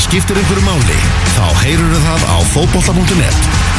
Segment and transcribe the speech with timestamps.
[0.00, 0.96] það skiptir einhverju máli,
[1.34, 3.69] þá heyrur það á fótbolta.net.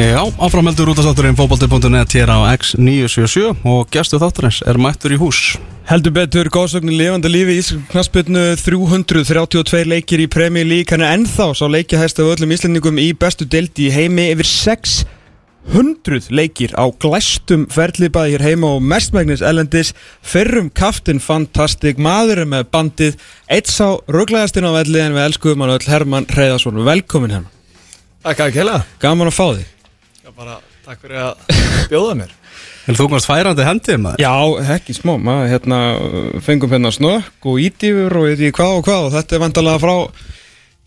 [0.00, 5.18] Já, áframheldur út af þátturinn fókbalti.net hér á X977 og gæstu þátturins er mættur í
[5.20, 5.58] hús.
[5.90, 11.50] Heldur betur, góðsögnin lifandi lífi í knasputnu 332 leikir í Premier League hann er ennþá
[11.52, 17.66] sá leikihæst af öllum íslendingum í bestu delti í heimi yfir 600 leikir á glæstum
[17.68, 19.90] ferðlipaði hér heima og mestmægnis ellendis
[20.24, 23.20] fyrrum kaftin fantastik maður með bandið
[23.52, 27.52] eitt sá rugglæðastinn á velli en við elskuðum hann öll Herman Reyðarsson velkomin Herman
[28.24, 29.68] Takk að kella Gaman að fá þig
[30.36, 32.36] bara takk fyrir að bjóða mér.
[32.88, 34.22] En þú komast færandi hendið maður.
[34.24, 35.80] Já, ekki smá, maður hérna
[36.42, 39.82] fengum hérna snökk og ídýfur og ég veit hvað og hvað og þetta er vandalega
[39.82, 39.94] frá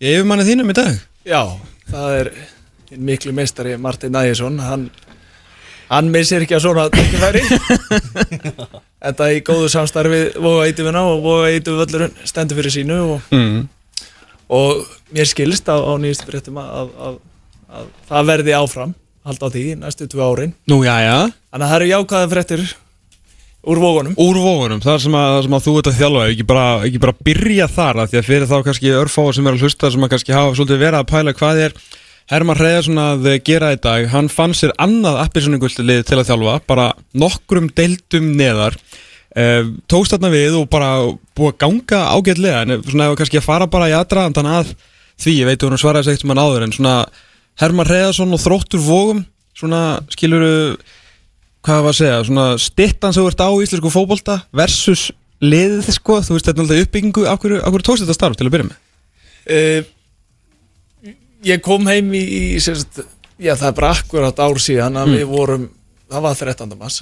[0.04, 0.98] yfirmanni þínum í dag.
[1.28, 1.42] Já,
[1.92, 2.32] það er
[2.98, 4.88] miklu meistari Martin Næjesson hann,
[5.91, 7.44] hann missir ekki að svona tækifæri.
[9.04, 13.63] Þetta í góðu samstarfi Voga Ídufina og Voga Íduföllurinn stendur fyrir sínu og, mm.
[14.55, 14.84] og
[15.16, 17.18] mér skilst á, á nýjastu fréttum að, að,
[17.68, 18.94] að það verði áfram
[19.27, 20.55] halda á því næstu tvö árin.
[20.70, 21.18] Nú, já, já.
[21.54, 22.63] Þannig að það eru jákvæða fréttir
[23.63, 26.66] úr vógunum Úr vógunum, það sem að, sem að þú ert að þjálfa ekki bara,
[26.88, 29.91] ekki bara byrja þar að því að fyrir þá kannski örfáður sem er að hlusta
[29.94, 31.77] sem að kannski hafa svolítið verið að pæla hvað er
[32.32, 34.05] Herman Reyðarsson að gera í dag.
[34.13, 36.85] Hann fann sér annað appisoningultlið til að þjálfa bara
[37.20, 38.77] nokkrum deildum neðar.
[39.35, 40.91] Eh, tókst þarna við og bara
[41.35, 44.74] búið að ganga ágætlega en svona kannski að fara bara í aðdraðandan að
[45.20, 46.98] því, ég veit að hún svaraði segt sem hann áður en svona
[47.62, 49.23] Herman Reyðarsson og þróttur vógum
[49.57, 50.77] svona skiluru
[51.63, 55.12] hvað var að segja, svona stittan sem ert á íslensku fótbolta versus
[55.43, 58.48] liðið sko, þú veist þetta er alltaf uppbyggingu af hverju, hverju tókst þetta starf til
[58.48, 58.77] að byrja með
[59.54, 59.90] uh,
[61.43, 63.01] Ég kom heim í, í sérst,
[63.43, 65.16] já það er bara akkurat ár síðan að Mm.
[65.19, 65.66] við vorum,
[66.12, 66.78] það var 13.
[66.79, 67.01] mars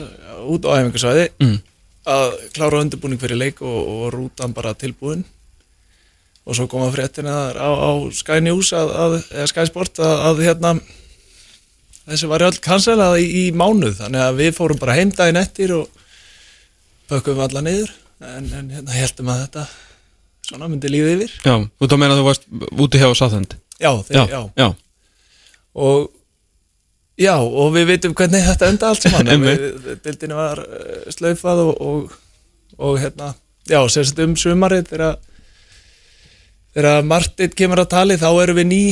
[0.50, 1.58] út á æfingarsvæði Mm.
[2.10, 5.22] að klára undirbúning fyrir leik og, og rútan bara tilbúin
[6.52, 10.42] og svo koma fréttina á, á Sky News að, að, eða Sky Sport að, að
[10.44, 10.74] hérna
[12.10, 14.02] þessi var öll kanselað í, í mánuð.
[14.02, 16.04] Þannig að við fórum bara heim daginn eftir og
[17.12, 17.94] bökkum alla niður.
[18.22, 19.66] En, en hérna heldum að þetta
[20.50, 21.36] svona myndi lífið yfir.
[21.48, 22.50] Já, þú þá meina að þú varst
[22.84, 24.42] úti hjá Sáþönd Já, þeir, já.
[24.60, 24.68] já.
[25.82, 26.12] Og
[27.18, 29.32] já, og við veitum hvernig þetta enda allt saman.
[30.04, 32.16] Deildinni var uh, slaufað og, og,
[32.78, 33.32] og hérna,
[33.72, 35.18] já, sérst um sumarið þegar
[36.76, 38.84] þegar Martin kemur að tali þá erum við ný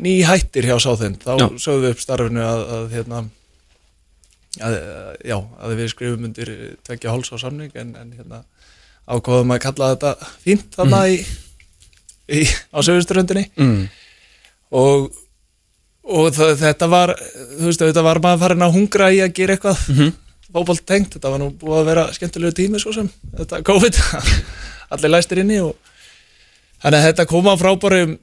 [0.00, 1.46] ný hættir hjá Sáþend þá Já.
[1.60, 3.22] sögðum við upp starfinu að, að hérna
[4.64, 4.76] að,
[5.28, 6.52] já, að við skrifum undir
[6.86, 8.42] tvekja háls á samning en, en hérna
[9.08, 11.18] ákváðum að kalla þetta fínt þarna í,
[12.32, 13.88] í, á sögusturöndinni Mm.
[14.76, 15.10] og,
[16.04, 19.56] og það, þetta var þú veist, þetta var maður farin að hungra í að gera
[19.56, 20.00] eitthvað mm.
[20.00, 20.80] -hmm.
[20.84, 24.00] tengt, þetta var nú búið að vera skemmtilegu tími svo sem, þetta COVID
[24.96, 25.76] allir læstir inni og
[26.82, 28.16] þannig að þetta kom á frábærum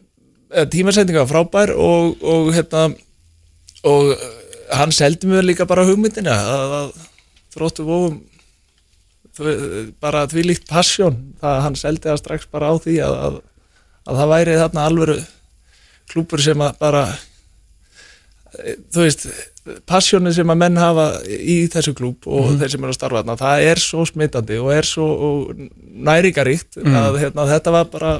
[0.71, 2.85] tímasendinga frábær og, og hérna
[3.85, 4.29] og eh,
[4.77, 6.93] hann seldi mér líka bara hugmyndina að, að
[7.55, 8.21] þróttu vóum
[9.99, 13.39] bara því líkt passjón það hann seldi það strax bara á því að, að,
[14.07, 15.17] að það væri þarna alvöru
[16.13, 17.01] klúpur sem að bara
[18.61, 19.27] eh, þú veist
[19.89, 22.59] passjónu sem að menn hafa í þessu klúp og Mhm.
[22.61, 25.07] þeir sem eru að starfa þarna það er svo smitandi og er svo
[26.05, 26.95] næringaríkt Mhm.
[27.01, 28.13] að hérna, þetta var bara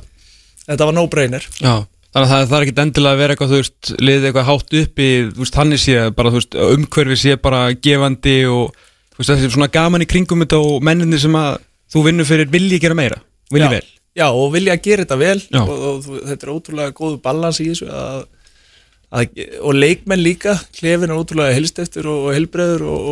[0.70, 1.74] þetta var no-brainer Já,
[2.16, 4.76] þannig að það, það er ekki endilega að vera eitthvað, þú veist, liðið eitthvað hátt
[4.82, 8.78] uppi, þú veist, hann er sé, bara, þú veist, umhverfi sé bara gefandi og,
[9.16, 11.60] þú veist, þessi svona gaman í kringum þetta og menninni sem að
[11.96, 13.20] þú vinnur fyrir vilji gera meira,
[13.54, 13.74] vilji Já.
[13.78, 13.86] vel.
[14.16, 17.66] Já, og vilja gera þetta vel og, og þú- þetta er ótrúlega góðu balans í
[17.68, 18.22] þessu að,
[19.12, 23.10] að, og leikmenn líka klefin er ótrúlega helsteftur og, og helbreður og,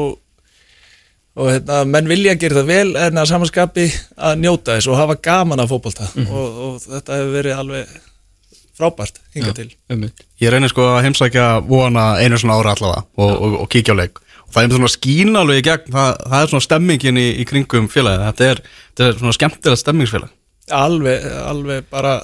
[1.35, 3.85] og, hérna, menn vilja gera þetta vel en að samanskapi
[4.29, 6.09] að njóta þess og hafa gaman af fótbolta.
[6.13, 6.27] Mhm.
[6.33, 7.95] og, og þetta hefur verið alveg
[8.74, 9.69] frábært hingað til.
[10.41, 14.01] Ég reynir sko að heimsækja vona einu svona ára allavega og, og, og kíkja á
[14.01, 14.21] leik.
[14.47, 15.94] Og það er svona skín alveg í gegn.
[15.94, 19.83] Það, það er svona stemmingin í, í kringum félagi þetta er, þetta er svona skemmtilegt
[19.83, 20.33] stemmingsfélag.
[20.74, 22.18] Alveg, alveg bara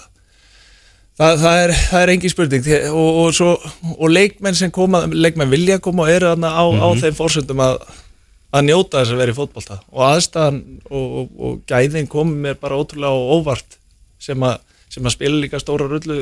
[1.19, 2.69] það, það, er, það er engin spurning.
[2.89, 3.55] Og, og, svo,
[3.95, 7.81] og leikmenn sem koma leikmenn vilja koma og eru þarna á, á þeim fórsöndum að,
[8.50, 9.78] að njóta þess að vera í fótbolta.
[9.94, 10.60] Og aðstæðan
[10.90, 13.78] og, og, og gæðin komið mér bara ótrúlega á óvart
[14.22, 14.57] sem að,
[14.90, 16.19] sem að spila líka stóra rullu.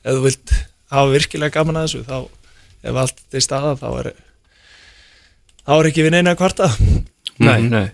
[0.00, 0.54] Ef þú vilt
[0.90, 2.18] hafa virkilega gaman að þessu þá
[2.90, 4.10] ef allt er staða þá er
[5.66, 6.70] þá er ekki við neina að kvarta.
[7.40, 7.86] Nei, nei.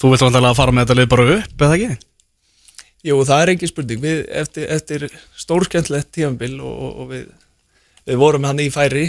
[0.00, 2.06] Þú vilt vantilega að fara með þetta lið bara upp, eða ekki?
[3.04, 4.00] Jú, það er engin spurning.
[4.00, 5.04] Við, eftir, eftir
[5.40, 7.26] stórskjöntlegt tífambil og, og, og við,
[8.08, 9.06] við vorum hann í færi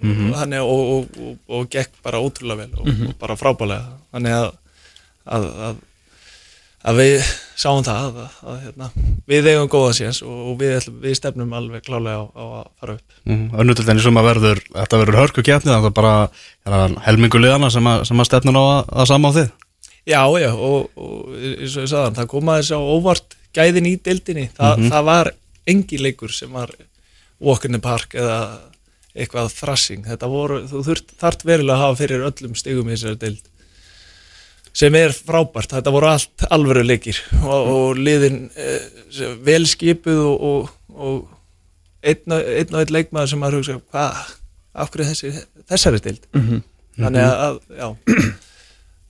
[0.00, 0.30] Mhm.
[0.30, 4.34] og, hann, og, og, og, og gekk bara ótrúlega vel og, og bara frábælega þannig
[4.36, 4.48] að,
[5.26, 5.76] að, að,
[6.86, 7.28] að við
[7.58, 8.88] sáum það að, að hérna,
[9.32, 13.16] við eigum góða séns og, við, við stefnum alveg klálega á, á að fara upp.
[13.26, 17.40] Mm, Önnutildinni sem að verður, þetta verður hörku kjarni það er bara er það helmingu
[17.42, 19.48] liðana sem að, sem að stefnir á að, að sama á þið.
[20.06, 23.88] Já, já, og, og eins og ég sagði hann, það kom aðeins á óvart gæðin
[23.90, 24.90] í deildinni, Þa, Mhm.
[24.92, 25.32] það var
[25.66, 26.70] engi leikur sem var
[27.42, 28.36] walk in the park eða
[29.16, 33.20] eitthvað thrashing, þetta voru, þú þurft, þart verulega að hafa fyrir öllum stigum í þessari
[33.22, 33.52] deild
[34.76, 40.20] sem er frábært, þetta voru allt alvöru leikir og, og liðin eh, sem vel skipuð
[40.20, 44.34] og, og, og einn og einn, og einn leikmaður sem maður hugsa, hvað,
[44.76, 46.28] af hverju þessi, þessari deild?
[46.36, 46.66] Mhm.
[47.00, 47.88] þannig að, að já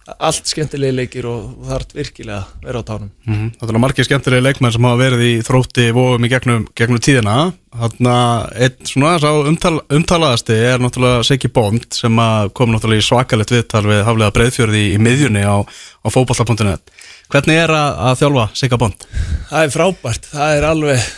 [0.06, 3.11] allt skemmtilegi leikir og þarf virkilega að vera á tánum.
[3.26, 7.03] Mm Það er margir skemmtilegi leikmenn sem hafa verið í þrótti vóum í gegnum, gegnum
[7.03, 7.37] tíðina.
[7.76, 12.23] Þannig að einn svona umtal, umtalaðasti er náttúrulega Siggi Bond sem
[12.56, 16.94] kom náttúrulega í svakalegt viðtal við haflega breyðfjörði í, í miðjunni á, á fótballa.net
[17.32, 19.08] Hvernig er að, að þjálfa Sigga Bond?
[19.50, 21.11] það er frábært, það er alveg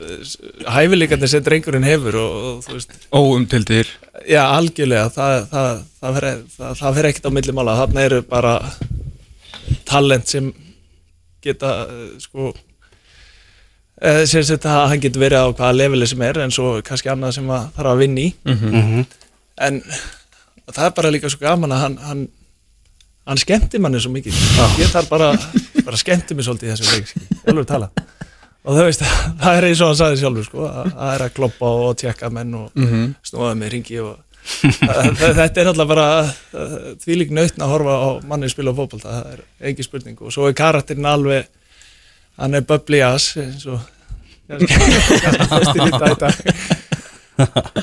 [0.00, 3.92] uh, hæfileikandi sem drengurinn hefur og, og þú veist, Óumtildir
[4.28, 8.24] já algjörlega það, það, það, fer, það, það fer ekkert á milli mála, þarna eru
[8.30, 8.56] bara
[9.88, 10.50] talent sem
[11.44, 16.42] geta uh, sko uh, sem sagt að hann getur verið á hvaða leveli sem er
[16.44, 18.30] en svo kannski annað sem að þarf að vinna í.
[18.48, 19.08] Mm
[19.60, 19.80] en
[20.72, 22.22] það er bara líka svo gaman að hann, hann,
[23.28, 24.38] hann skemmti manni svo mikið.
[24.80, 25.26] Ég þarf bara,
[25.84, 27.90] bara skemmti mig svolítið í þessu leik skilur, alveg tala
[28.70, 29.02] og það veist,
[29.42, 32.30] það er eins og hann sagði sjálfur sko, að það er að kloppa og tjekka
[32.34, 33.06] menn og Mhm.
[33.26, 34.18] snúa með ringi og
[35.20, 36.06] þetta er náttúrulega bara
[37.02, 40.32] því lík nautn að horfa á manni spila á fótbolta, það er engin spurning og
[40.32, 41.44] svo er karakterinn alveg
[42.40, 43.80] hann er bubbly ass eins og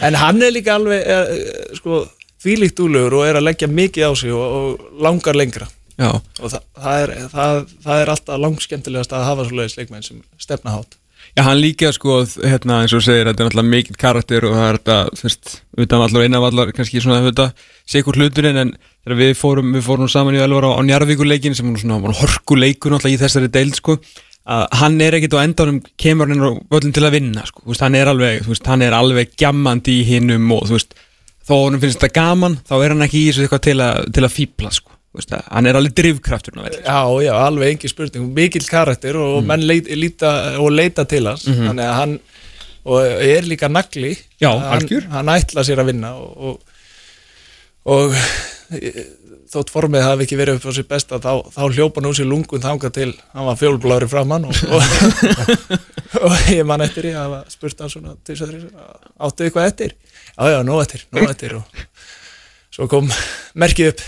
[0.02, 2.02] en hann er líka alveg eh, eh, sko,
[2.44, 6.54] þvílíkt úlegur og er að leggja mikið á sig og, og langar lengra Já, og
[6.54, 11.00] það, það, er, það, það er alltaf langskemmtilegast að hafa svoleiðis leikmenn sem stefna hátt
[11.36, 14.56] Já, hann líka sko, hérna eins og þú segir, þetta er náttúrulega mikill karakter og
[14.56, 15.52] það er þetta, þú veist,
[15.84, 17.48] utan allar og innan allar, kannski svona, þetta,
[17.90, 21.70] sigur hluturinn, en þegar við fórum, við fórum saman í Elvar á, á Njarðvíkurleikin sem
[21.70, 23.98] var svona, horkuleikur náttúrulega í þessari deild, sko,
[24.48, 27.74] að hann er ekkit á endanum kemur hann á völlin til að vinna, sko, þú
[27.74, 30.98] veist, hann er alveg, þú veist, hann er alveg gjammandi í hinnum og, þú veist,
[31.46, 34.26] þó hann finnst þetta gaman, þá er hann ekki í þessu eitthvað til að, til
[34.26, 38.32] að fíbla, sko, þú veist, hann er alveg drifkraftur, ná, Já, já, alveg engin spurning,
[38.36, 41.48] mikill karakter og menn leit, líta og leita til hans.
[41.48, 42.18] Þannig að hann
[42.88, 44.16] og er líka nagli.
[44.42, 46.76] Já, hann, hann ætla sér að vinna og, og,
[47.98, 48.16] og
[48.72, 48.94] e,
[49.52, 52.64] þótt formið hafi ekki verið upp á sér besta þá, þá hljópa nú sér lungun
[52.64, 54.82] þangað til hann var fjólblári framann og, og,
[56.28, 59.98] og ég man eftir ég hafa spurt hann svona áttu eitthvað eftir.
[60.38, 61.78] Já já, nóg eftir, nóg eftir og
[62.78, 63.08] svo kom
[63.58, 64.02] merkið upp.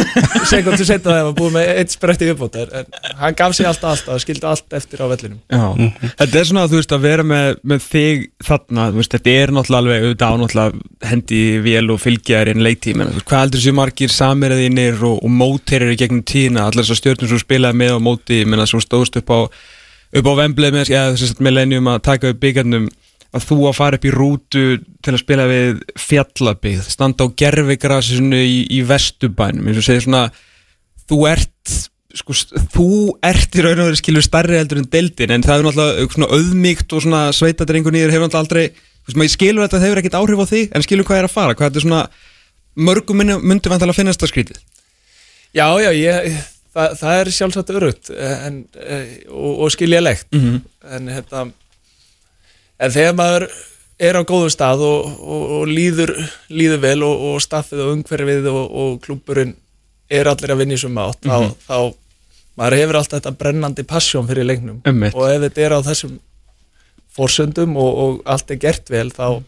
[0.50, 2.86] Sekundu setna þegar maður búið með eitt spretti uppbót en
[3.20, 5.42] hann gaf sér alltaf alltaf og skildi allt eftir á vellinum.
[5.52, 5.92] Já,
[6.22, 9.54] þetta er svona að þú veist að vera með, með þig þarna, veist, þetta er
[9.58, 13.76] náttúrulega alveg auðvitað á náttúrulega hendi vél og fylgja þér inn leiktíma, hvað heldur þessu
[13.76, 18.04] margir samiraðinir og, og móterir í gegnum tíðina, allar þessar stjórnum sem spilaði með og
[18.08, 19.40] móti, ég menna, svo stóðst upp á
[20.14, 22.88] upp á vemblið með, eða þess að millennium að taka upp byggarnum
[23.34, 24.64] að þú að fara upp í rútu
[25.04, 30.28] til að spila við fjallabíð, standa á gerfigrasinu í, í vestubænum, eins og segir svona
[31.10, 31.74] þú ert
[32.14, 32.36] sko,
[32.74, 32.88] þú
[33.26, 36.30] ert í raun og verið skilur stærri heldur en deildin en það er náttúrulega svona
[36.36, 40.02] auðmíkt og svona sveitadrengur nýður hefur náttúrulega aldrei þú veist maður skilur þetta það hefur
[40.02, 42.04] ekkert áhrif á því en skilur hvað er að fara, hvað þetta er svona
[42.74, 44.62] mörgum myndi, vantilega að finnast það skrítið
[45.54, 46.38] Já, já, ég,
[46.74, 50.62] það, það er sjálfsagt örugt en, eh, og, og skiljalegt mm -hmm.
[50.96, 51.44] en hérna
[52.80, 53.48] en þegar maður
[54.04, 56.10] er á góðum stað og, og, og líður,
[56.50, 59.54] líður vel og, og staffið og umhverfið og, og klúburinn
[60.10, 61.54] er allir að vinna í suma átt Mhm.
[61.66, 61.94] þá, þá
[62.58, 64.80] maður hefur alltaf þetta brennandi passjón fyrir leiknum.
[64.86, 65.14] Einmitt.
[65.14, 66.18] og ef þetta er á þessum
[67.16, 69.42] forsöndum og, og allt er gert vel þá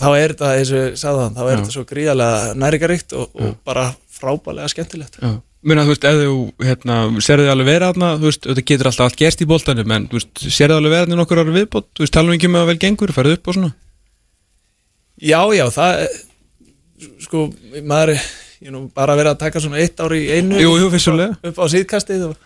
[0.00, 3.34] þá er þetta, eins og ég sagði þann, þá er þetta svo gríðarlega næringaríkt og,
[3.36, 3.82] og bara
[4.16, 5.18] frábælega skemmtilegt.
[5.20, 5.34] Já,
[5.66, 8.90] Muna, þú veist, ef þú, hérna, serðu þið alveg vera þarna, þú veist, þetta getur
[8.90, 11.54] alltaf allt gerst í boltanum, en, þú veist, serðu þið alveg vera þarna nokkur ára
[11.56, 13.72] viðbót, þú veist, talum við ekki um að vel gengur, ferðu upp og svona?
[15.16, 16.04] Já, já, það
[17.24, 17.46] sko,
[17.88, 21.36] maður ég nú bara verið að taka svona eitt ár í einu Jú, jú, vissulega.
[21.44, 22.36] upp á síðkastið og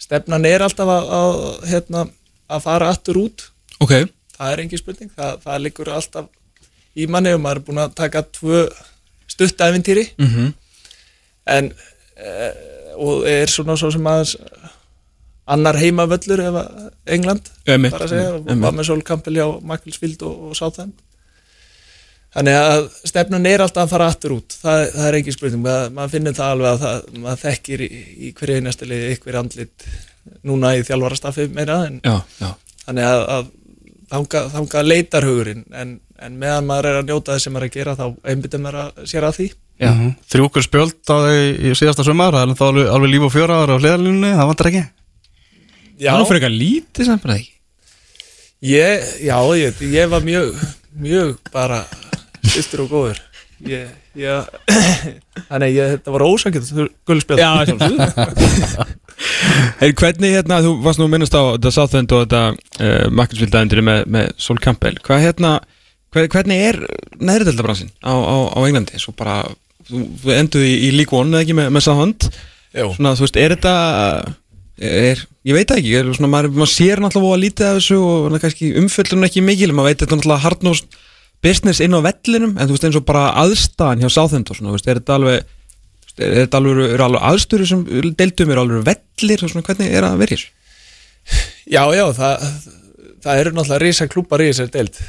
[0.00, 2.04] stefnan er alltaf að, að, hérna,
[2.50, 3.46] að fara aftur út.
[3.80, 3.94] Ok,
[4.36, 6.30] það er engin spurning, það, það liggur alltaf
[6.96, 8.64] í manni og maður er búin að taka tvö
[9.30, 10.50] stuttævintýri mhm,
[11.54, 11.89] en e,
[13.00, 14.36] og er svona svo sem aðeins
[15.50, 16.82] annar heimavöllur ef að
[17.16, 18.64] England Einmitt, bara að segja, og einmitt.
[18.66, 20.98] var með Sol Campbell hjá Macclesfield og, og Southend
[22.34, 24.54] þannig að stefnun er alltaf að fara aftur út.
[24.62, 27.88] Það, það er ekki spurning, maður, finnir það alveg að það, maður þekkir í,
[28.28, 29.86] í hverju einasta liði ykkur andlit
[30.46, 32.50] núna í þjálfarastaffi meira en Já, já,
[32.84, 33.50] þannig að, að
[34.10, 35.64] þanga, þanga leitar hugurinn.
[35.72, 38.64] En, en meðan maður er að njóta þess sem maður er að gera þá einbyttum
[38.66, 39.48] maður að sér að því.
[39.80, 39.90] Já.
[40.28, 41.36] Þrjúkur spjöld á því
[41.70, 44.50] í síðasta sumar Það er þá alveg, alveg líf og fjóra ára á hliðalínunni Það
[44.50, 44.82] vantar ekki?
[45.96, 47.54] Já, Það er fyrir eitthvað lítið samt bara ekki?
[48.68, 50.60] Ég, já ég, ég var mjög
[51.00, 51.80] mjög bara
[52.44, 53.22] styrtur og góður.
[53.68, 54.52] Ég, ég,
[55.48, 56.70] þannig ég, þetta var ósakið
[57.08, 58.86] gullspjall Já, sjálfsögðu
[59.80, 64.04] Hey, hvernig hérna, þú varst nú minnast á þetta Southend og þetta uh, Makkelsvildaðindir með,
[64.12, 64.96] með Sol Campbell.
[65.04, 65.54] Hvað hérna,
[66.14, 66.78] hver, hvernig er
[67.20, 69.00] neðriðeldabransin á, á, á Englandi?
[69.00, 69.42] Svo bara,
[69.88, 71.86] þú, þú enduð í, One eða ekki með, með
[72.70, 72.86] Jó.
[72.94, 73.74] svona, þú veist, er þetta
[74.80, 78.36] er, ég veit ekki, er, svona, maður, maður sér náttúrulega að lítið af þessu og
[78.42, 80.84] kannski, umföllun ekki mikil, maður veit þetta náttúrulega hardnós
[81.44, 84.70] business inn á vellinum en þú veist eins og bara aðstæðan hjá Southend og svona,
[84.70, 85.50] þú veist, er þetta alveg
[86.20, 87.84] þetta alveg, er alveg aðstöru sem
[88.18, 90.44] deildum er alveg vellir og svona, hvernig er að vera hér?
[91.70, 92.46] Já, já, það,
[93.24, 95.00] það eru náttúrulega risa klúpar í þessari deild.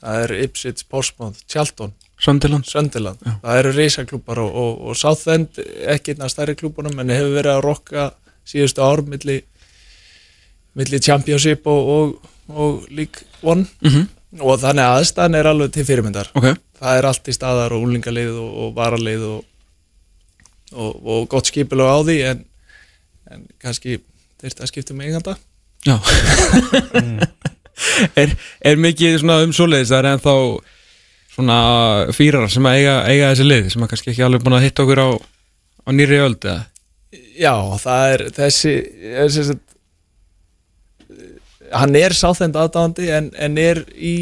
[0.00, 1.92] Það eru Ipswich, Portsmouth, Charlton.
[2.20, 2.68] Söndiland?
[2.68, 7.12] Söndiland, það eru risa klúpar og, og, og Southend ekki einn af stærri klúpunum en
[7.12, 8.06] hefur verið að rokka
[8.48, 9.38] síðustu ár milli,
[10.76, 13.68] milli Championship og, og, og League One.
[13.80, 14.08] Mm
[14.38, 16.30] og þannig að aðstæðan er alveg til fyrirmyndar.
[16.38, 19.40] Ok, það er allt í staðar og úlingalið og, og varalið og,
[20.72, 22.42] og, og gott skipilega á því en,
[23.30, 24.00] en kannski
[24.40, 25.38] þeir að skipta með eiganda.
[25.86, 25.96] Já.
[28.20, 29.88] Er, er mikið svona um svoleiðis?
[29.88, 30.32] Það er ennþá
[31.32, 31.56] svona
[32.12, 35.00] fýrar sem eiga, eiga þessi lið sem að kannski ekki alveg búin að hitta okkur
[35.00, 36.66] á, á nýri öld eða?
[37.40, 38.74] Já, það er þessi
[39.24, 39.64] er sagt,
[41.72, 44.14] hann er sáþend aðdáðandi en, en er í,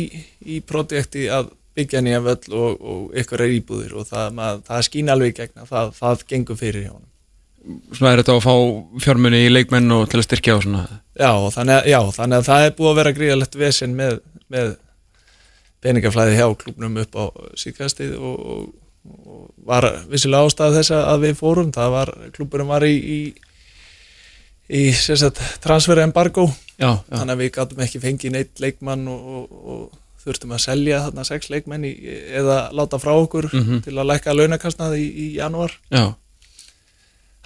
[0.44, 4.84] í projekti að byggja nýja völl og, og ykkur er íbúðir og það, mað, það
[4.88, 7.06] skýna alveg í gegn að það, það gengur fyrir hjá hann
[7.92, 8.54] svona er þetta að fá
[9.04, 10.82] fjármunni í leikmenn og til að styrkja og svona?
[11.18, 14.14] Já, þannig, að- já, þannig að það er búið að vera gríðalegt vesen með,
[14.54, 14.70] með
[15.84, 17.24] peningaflæði hjá klubnum upp á
[17.60, 18.62] síðkastið og, og,
[19.28, 23.20] og var vissilega ástæða þess að við fórum, það var, klubburum var í, í,
[24.78, 29.06] í sem sagt, transfer embargo, Já, já, þannig að við gátum ekki fengið neitt leikmann
[29.10, 31.92] og, og, og þurftum að selja þarna sex leikmenn í,
[32.40, 33.82] eða láta frá okkur Mhm.
[33.86, 35.72] til að lækka launakastnað í, í janúar.
[35.90, 36.14] já,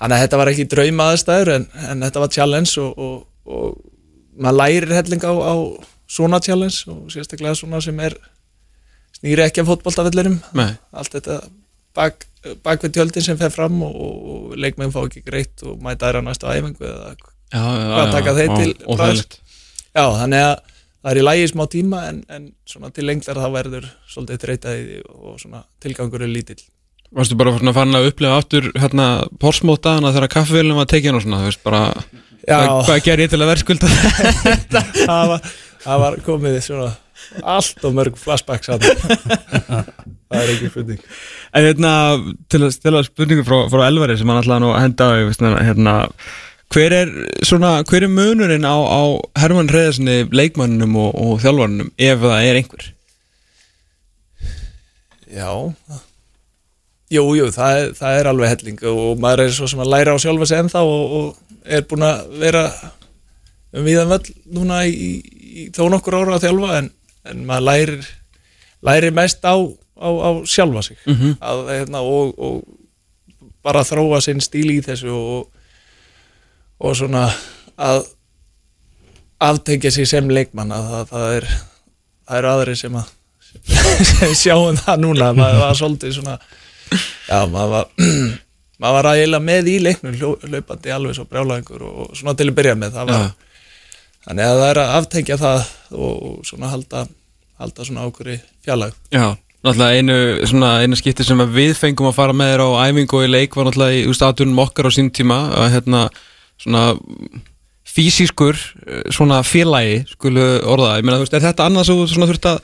[0.03, 3.77] Þannig að þetta var ekki drauma aðstæður en, en þetta var challenge og, og, og
[4.41, 5.55] maður lærir helling á, á
[6.11, 8.17] svona challenge og sérstaklega svona sem er
[9.21, 11.37] snýri ekki af fótboltavellirum með allt þetta
[11.95, 12.27] bak,
[12.65, 16.21] bak við tjöldin sem fer fram og, og leikmenn fá ekki greitt og mæta á
[16.25, 17.15] næstu æfingu eða
[17.53, 18.99] Já, já, Hvað taka þeir til Og?
[19.93, 20.55] Já, þannig að
[21.03, 25.03] það er í lægi smá tíma en, en svona til lengdar þá verður svolítið þreytaði
[25.11, 26.63] og svona tilgangur er lítill.
[27.13, 29.09] Varstu bara svona farin að upplega aftur hérna
[29.43, 31.83] Porsmótaðana þegar kaffevélum var tekin og svona, þú veist bara
[32.47, 33.91] hvað, hvað ger ég til að verðskulda
[34.73, 35.33] það?
[35.35, 35.51] Var,
[35.85, 36.93] það var komið svona
[37.53, 38.87] allt og mörg flashbacks að
[40.33, 41.03] það er ekki spurning.
[41.53, 41.93] En hérna,
[42.51, 45.45] til að stela spurningu frá, frá Elvari sem hann ætlaði nú að henda á veist,
[45.69, 45.95] hérna,
[46.73, 47.11] hver er
[47.45, 49.03] svona, hver er munurinn á, á
[49.43, 52.87] Hermann Reyðarssoni, leikmanninum og, og þjálfarninum ef það er einhver?
[55.33, 55.51] Já
[57.13, 60.15] Jú, jú, það er, það er alveg helling og maður er svo sem að læra
[60.17, 62.63] á sjálfa sig ennþá og, og er búin að vera
[63.77, 65.11] um viðan völl núna í, í,
[65.53, 66.89] í þó nokkur ára að þjálfa en,
[67.29, 68.07] en maður lærir
[68.89, 71.37] lærir mest á, á, á sjálfa sig Mhm.
[71.45, 72.65] að, hérna, og, og
[73.63, 75.51] bara þróa sinn stíl í þessu og,
[76.83, 77.27] og svona
[77.79, 78.05] að
[79.43, 83.11] aftengja sig sem leikmann að það, það er það eru aðri sem að
[84.09, 85.33] sem sjáum það núna.
[85.37, 86.39] Maður var svolítið svona
[87.29, 87.89] já, maður var
[88.83, 92.59] maður var ægilega með í leiknum hlaupandi alveg svo brjálæðingur og og svona til að
[92.59, 92.97] byrja með.
[92.97, 93.27] Það var,
[94.27, 96.15] þannig að það er að aftengja það og,
[96.49, 97.07] svona halda
[97.63, 100.19] halda svona ákvöri fjallag Já, náttúrulega einu,
[100.51, 103.57] svona, einu skipti sem við fengum að fara með þér á æfingu og í leik
[103.57, 106.03] var náttúrulega í statunum okkar á sín tíma að hérna
[106.63, 106.85] svona
[107.93, 112.31] fysiskur eh, svona félagi skulu orða, ég meina þú veist, er þetta annað þú svona
[112.31, 112.63] þurft að,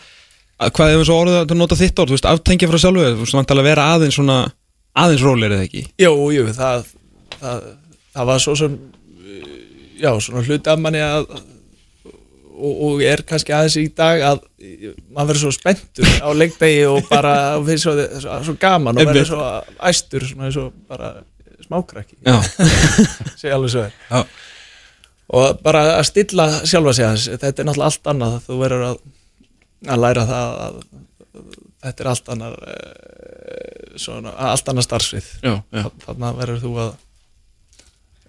[0.58, 3.04] að hvað ef við svo orðið að nota þitt orð, þú veist, aftengja frá sjálfu
[3.10, 4.38] þú veist, vantilega að vera aðeins svona
[4.98, 5.84] aðeins rólir eða ekki?
[6.00, 6.88] Jú, jú, það,
[7.36, 7.68] það,
[8.16, 9.54] það var svo sem uh,
[10.00, 11.28] já, svona hluti af manni að
[12.58, 14.44] og, og er kannski aðeins í dag að
[15.14, 19.10] maður verður svo spenntur á leikdegi og bara og finnst svo, svo, svo gaman og
[19.10, 19.50] verður svo
[19.90, 21.12] æstur svona eins og bara
[21.66, 22.18] smákrakki.
[22.26, 22.36] Já,
[23.40, 23.96] segja alveg svo er.
[24.10, 24.22] Já.
[25.38, 28.38] og bara að stilla sjálfa sig aðeins þetta er náttúrulega allt annað.
[28.46, 29.02] Þú verður að,
[29.88, 30.78] að læra það að,
[31.88, 35.28] þetta er allt annar eh, svona, allt annar starfsvið.
[35.42, 36.96] Já, já, þannig að verður þú að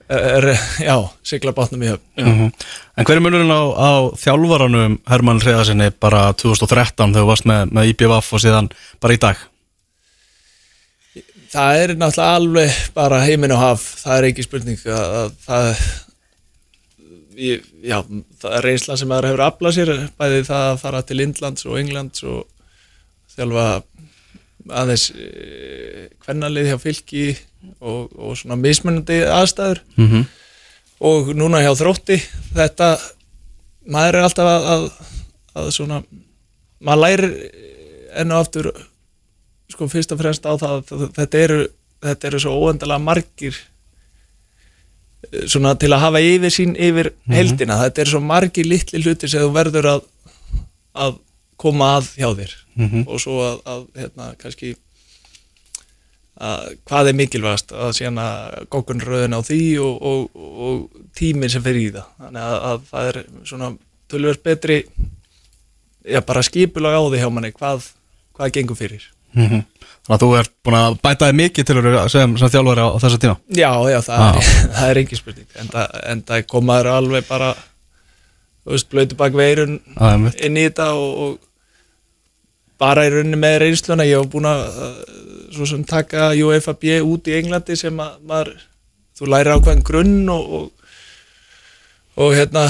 [0.09, 0.49] er,
[0.81, 2.05] já, sigla bátnum í höfn.
[2.17, 2.51] Mhm.
[2.97, 7.71] En hver er munurinn á, á þjálfaranum Hermann Hreðarsinni bara 2013 þegar þú varst með,
[7.71, 9.43] með IBVF og síðan bara í dag?
[11.49, 15.67] Það er náttúrulega alveg bara heiminn og haf, það er ekki spurning að, að það
[17.39, 17.97] ég, já,
[18.41, 21.79] það er reynsla sem maður hefur aflað sér, bæði það að fara til Indlands og
[21.81, 22.41] Englands og
[23.35, 23.67] þjálfa
[24.79, 27.23] aðeins eh, kvennalið hjá fylki
[27.79, 30.25] og, og svona mismunandi aðstæður Mm -hmm.
[30.99, 32.19] og núna hjá þrótti
[32.53, 32.97] þetta,
[33.87, 34.83] maður er alltaf að, að,
[35.55, 36.03] að svona
[36.79, 37.33] maður lærir
[38.15, 38.71] enn og aftur
[39.79, 41.59] sko fyrst og fremst á það að þetta eru,
[42.03, 43.55] þetta eru svo óendalega margir
[45.31, 49.31] eh, svona til að hafa yfir sín yfir heldina, þetta eru svo margir litli hlutir
[49.31, 50.05] sem þú verður að
[50.99, 51.17] að
[51.59, 52.53] koma að hjá þér.
[52.79, 53.01] Mhm.
[53.07, 54.75] og svo að, að hérna kannski
[56.39, 57.73] að hvað er mikilvægast?
[57.75, 62.07] Að síðan að gókun röðin á því og, og, og tíminn sem fer í það.
[62.23, 63.21] Þannig að, að það er
[63.51, 63.71] svona
[64.09, 64.77] tölvöld betri
[66.07, 67.89] já bara skipulag á því hjá manni hvað,
[68.37, 72.37] hvað gengur fyrir Þannig að þú ert búin að bæta þig mikið til að sem,
[72.41, 73.35] sem þjálfari á, þessa tíma?
[73.53, 75.49] Já já það, er, það er engin spurning.
[75.61, 77.51] En það, en það komaður alveg bara
[78.63, 81.37] þú veist blöytu bak veirun er mitt inn í þetta og, og
[82.81, 84.07] bara í rauninni með reynsluna.
[84.07, 84.65] Ég hef búin að
[85.53, 88.53] svo sem taka UFAB út í Englandi sem að maður,
[89.17, 90.93] þú læri ákveðin grunn og, og,
[92.19, 92.65] og hérna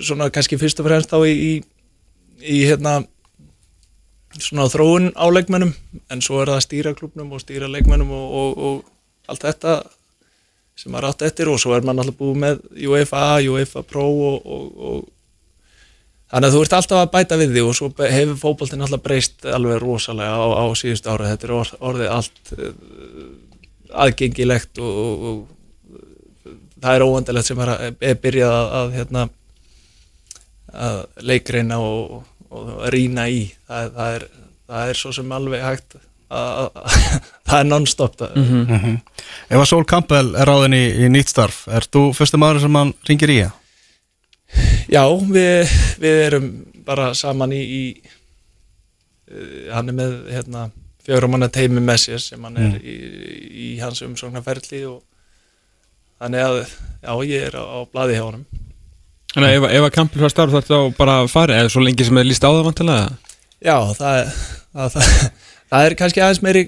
[0.00, 1.52] svona kannski fyrst og fremst þá í, í,
[2.42, 3.00] í hérna
[4.42, 5.72] svona þróun á leikmennum
[6.12, 9.76] en svo er það að stýra klubnum og stýra leikmennum og, og, og allt þetta
[10.76, 14.40] sem maður átt eftir og svo er maður alltaf búið með UEFA, UEFA Pro og,
[14.46, 15.04] og,
[16.26, 19.44] Þannig að þú ert alltaf að bæta við því og svo hefur fótboltinn alltaf breyst
[19.46, 21.28] alveg rosalega á, á síðustu ára.
[21.30, 22.72] Þetta er or, orðið allt uh,
[24.02, 25.44] aðgengilegt og
[26.82, 29.22] það er óvendilegt sem er, að, er byrjað að, að, hérna,
[30.88, 30.98] að
[31.30, 32.18] leikreina og,
[32.50, 33.46] og rýna í.
[33.68, 34.26] Það, það, er,
[34.70, 36.96] það er svo sem alveg hægt að, að,
[37.48, 38.26] það er non-stop.
[38.36, 38.96] Mm Mhm.
[39.46, 42.78] Ef að Sól Campbell er ráðin í, í nýtt starf er þú fyrstu maður sem
[42.80, 43.62] hann ringir í það?
[44.90, 45.02] Já,
[45.34, 46.48] við, við erum
[46.86, 47.82] bara saman í, í
[49.30, 50.68] uh, hann er með hérna,
[51.06, 52.94] fjögur manna teimi með sér sem hann er í,
[53.66, 55.00] í hans umsóknarferli og
[56.22, 58.46] þannig að já, ég er á, á blaði hjá honum
[59.36, 62.08] Þannig að ef, ef að kampil var starf þetta þá bara farið eða svo lengi
[62.08, 63.08] sem er líst á það vantilega
[63.60, 64.34] Já, það,
[64.72, 65.10] það, það,
[65.72, 66.64] það er kannski aðeins meiri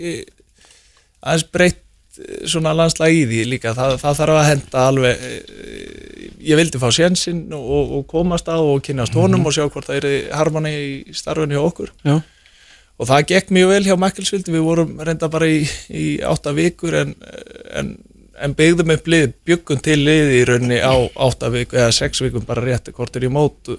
[1.24, 1.81] aðeins breytt
[2.20, 6.88] eh, svona landslag í því líka, það, þarf að henda alveg eh, ég vildi fá
[6.94, 11.16] sénsinn og, og komast á og kynast honum og sjá hvort það er harmoni í
[11.16, 11.94] starfinu hjá okkur.
[12.07, 12.20] Já,
[12.98, 15.62] og það gekk mjög vel hjá Makkelsvildi við vorum reynda bara í,
[15.94, 17.14] í átta vikur en,
[17.78, 17.92] en,
[18.44, 20.94] en byggðum upp lið, byggum til lið í rauninni á
[21.27, 23.72] átta vikur eða sex vikum bara rétt kortur í mót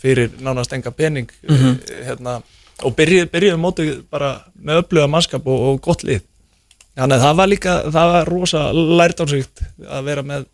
[0.00, 1.78] fyrir nánast enga pening Mhm.
[2.06, 2.42] hérna,
[2.84, 6.20] og byrjuðum byrjuð móti bara með öfluga mannskap og, og gott lið
[6.96, 10.44] þannig að það var líka, það var rosa lærdánsvíkt að vera með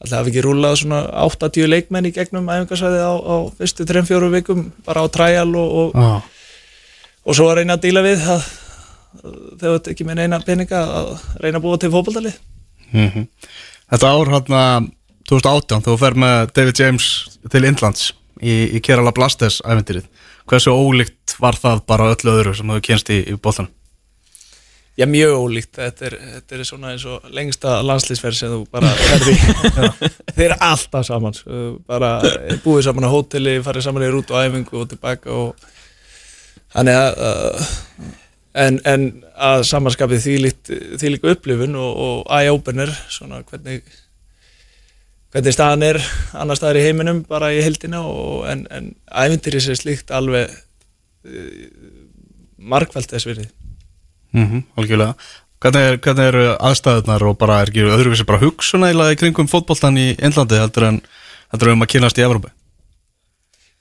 [0.00, 4.72] alltaf hafi ekki rúlað svona 80 leikmenn í gegnum æfingarsvæði á, á fyrstu 3-4 vikum
[4.86, 6.22] bara á trial og, og Já.
[7.26, 8.46] og svo að reyna að díla við að,
[9.60, 11.10] þú ert ekki með neina peninga að
[11.44, 12.32] reyna að búa til fótballtali
[12.92, 13.28] Mm
[13.90, 14.90] Þetta ár hann
[15.30, 17.06] 2018 þú fer með David James
[17.50, 20.08] til Indlands í, í Kerala Blasters æventýrið
[20.50, 23.70] hversu ólíkt var það bara öllu öðru sem þú kynst í, í bóttanum
[24.98, 28.90] Já, mjög ólíkt, þetta er, þetta er svona eins og lengsta landslýsferð sem þú bara
[28.98, 29.36] ferði
[30.36, 31.60] þeir eru alltaf saman sko.
[31.88, 32.10] bara
[32.64, 35.70] búið saman á hóteli farið saman í rút og æfingu og tilbaka og
[36.74, 37.70] þannig að uh,
[38.54, 39.08] en, en
[39.38, 43.84] að samanskapið þýlíkt þýlíku upplifun og, og eye-opener svona hvernig
[45.30, 46.00] hvernig staðan er
[46.34, 51.68] annar staðar í heiminum bara í heldina og, en, en æfintýri sér slíkt alveg uh,
[52.60, 53.46] margfælt þess virði.
[54.34, 55.14] Mm -hmm, Algjörlega.
[55.60, 59.48] Hvernig, er, hvernig eru aðstæðunar og bara er ekki öðruvísi bara hugsun eiginlega í kringum
[59.48, 61.00] fótboltan í Indlandi heldur en
[61.52, 62.48] heldur um að kynast í Evrópu?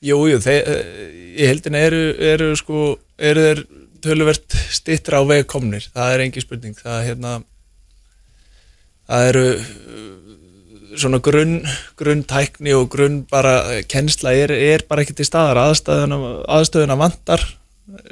[0.04, 0.68] Jú, jú, þeir,
[1.40, 3.64] í heldina eru, eru sko, eru þeir
[4.04, 7.36] töluvert stittra á veg komnir, það er engi spurning, það hérna,
[9.10, 10.36] það eru uh,
[11.00, 11.56] svona grunn,
[12.00, 16.20] grunntækni og grunn bara kennsla er, er bara ekki til staðar, aðstöðuna,
[16.58, 17.44] aðstöðuna vantar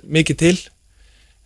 [0.04, 0.56] mikið til,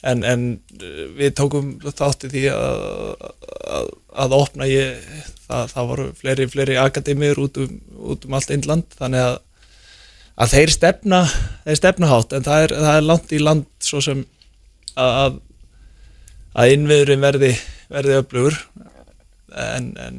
[0.07, 0.47] en, en
[0.81, 3.29] uh, við tókum þátti því að,
[3.77, 3.93] að,
[4.25, 5.13] að opna ég,
[5.51, 7.79] það, það voru fleiri, fleiri akademíur út um,
[8.11, 8.87] út um allt Indland.
[8.97, 9.39] Þannig að,
[10.41, 11.21] að þeir stefna
[11.65, 14.23] þeir stefna hátt en það er, það er langt í land svo sem
[14.99, 15.39] að
[16.51, 17.51] að innviðurinn verði,
[17.87, 18.57] verði öflugur.
[19.55, 20.17] En, en,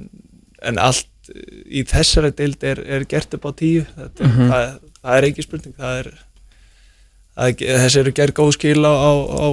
[0.64, 1.28] en allt
[1.68, 3.82] í þessari dild er, er gert upp á tíu.
[3.96, 4.48] Þetta, Mhm.
[4.52, 5.74] það, það er ekki spurning.
[5.76, 6.08] Það er,
[7.36, 9.46] það er þessi eru gerð góð skil á, á, á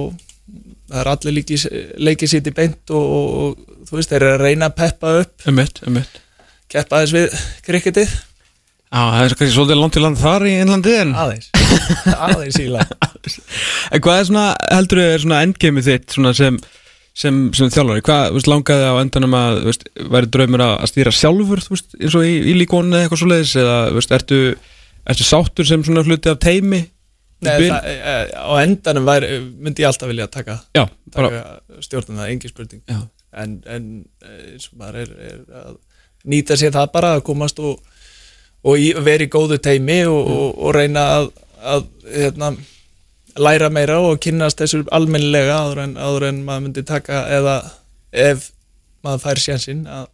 [0.90, 1.60] það er allir líki,
[2.00, 5.46] leikið í beint og, og, og þú veist, þeir eru að reyna að peppa upp
[5.46, 6.20] um mitt, um mitt
[6.70, 8.16] keppa aðeins við krikketið
[8.90, 11.50] Já, það er kannski svolítið langt í land þar í innlandi en, aðeins,
[12.10, 12.82] aðeins íla
[13.94, 16.58] en hvað er svona, heldur þið er svona endgamið þitt svona sem,
[17.22, 21.14] sem, sem þjálfari, hvað veist, langaði á endanum að veist, væri draumur að að stýra
[21.14, 23.52] sjálfur veist, eins og í, í líkónu eða eitthvað svoleiðis?
[23.62, 24.40] Eða þú veist, ertu,
[25.14, 26.82] ertu sáttur sem svona hluti af teimi
[27.40, 29.28] Nei, það, eh, á endanum væri,
[29.64, 30.82] myndi ég alltaf vilja taka, Já,
[31.14, 31.44] taka
[31.80, 32.82] stjórnum það, engin spurning.
[32.84, 32.98] Já,
[33.40, 33.86] en, en
[34.26, 35.78] eh, eins og maður er, er að
[36.28, 37.78] nýta sér það bara að komast og,
[38.66, 41.28] og í, vera í góðu teimi og, og, og reyna að,
[41.74, 42.50] að hérna,
[43.40, 47.54] læra meira og kynnast þessu almennilega áður en, áður en maður myndi taka eða
[48.12, 48.50] ef
[49.06, 50.06] maður fær sjansinn að,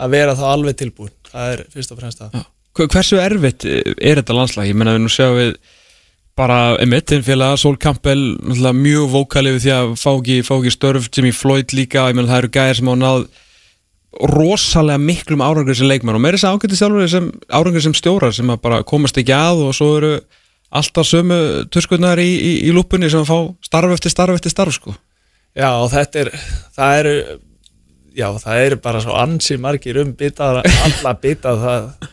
[0.00, 2.24] að vera þá alveg tilbúin það er fyrst og fremst.
[2.74, 4.66] Hva- Hversu erfitt er þetta landslag?
[4.66, 5.52] Ég menna við nú sjáum við
[6.34, 8.34] bara emitt, þinn félag, Sol Campbell
[8.74, 12.32] mjög vókalið við því að fá ekki, fá ekki störf, Jimmy Floyd líka ég menna
[12.32, 13.20] það eru gæðir sem á náð
[14.30, 18.34] rosalega miklum árangur sem leikmann og meira þess að ágæti sjálfur sem árangur sem stjórar
[18.36, 20.12] sem að bara komast ekki að og svo eru
[20.74, 24.76] alltaf sömu törskurnar í, í, í lúpunni sem að fá starf eftir starf eftir starf
[24.76, 24.94] sko
[25.54, 26.30] Já, og þetta er,
[26.74, 27.10] það eru,
[28.18, 32.08] já, það eru bara svo ansi margir um bitað, alla bitað, það,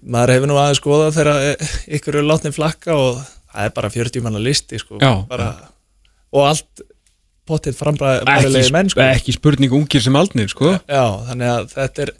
[0.00, 1.66] maður hefur nú aðeins skoðað þegar
[1.98, 5.12] ykkur eru látnið flakka og það er bara 40 manna listi, sko, Já.
[5.28, 5.50] bara,
[6.32, 6.84] og allt
[7.50, 9.04] pottitt frambæðilegi menn, sko.
[9.04, 12.12] ekki spurning ungir sem aldnir sko Já, þannig að þetta er,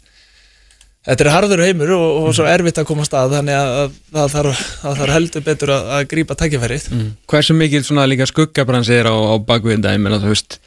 [1.09, 3.95] þetta er harður heimur og, og svo erfitt að koma að stað, þannig að, að
[4.17, 6.91] það, þarf, þarf heldur betur að, að grípa tækifærið.
[6.97, 7.13] mm.
[7.31, 10.61] hversu mikið svona líka skuggabrans er á, á bakviðinda, ég menna þú veist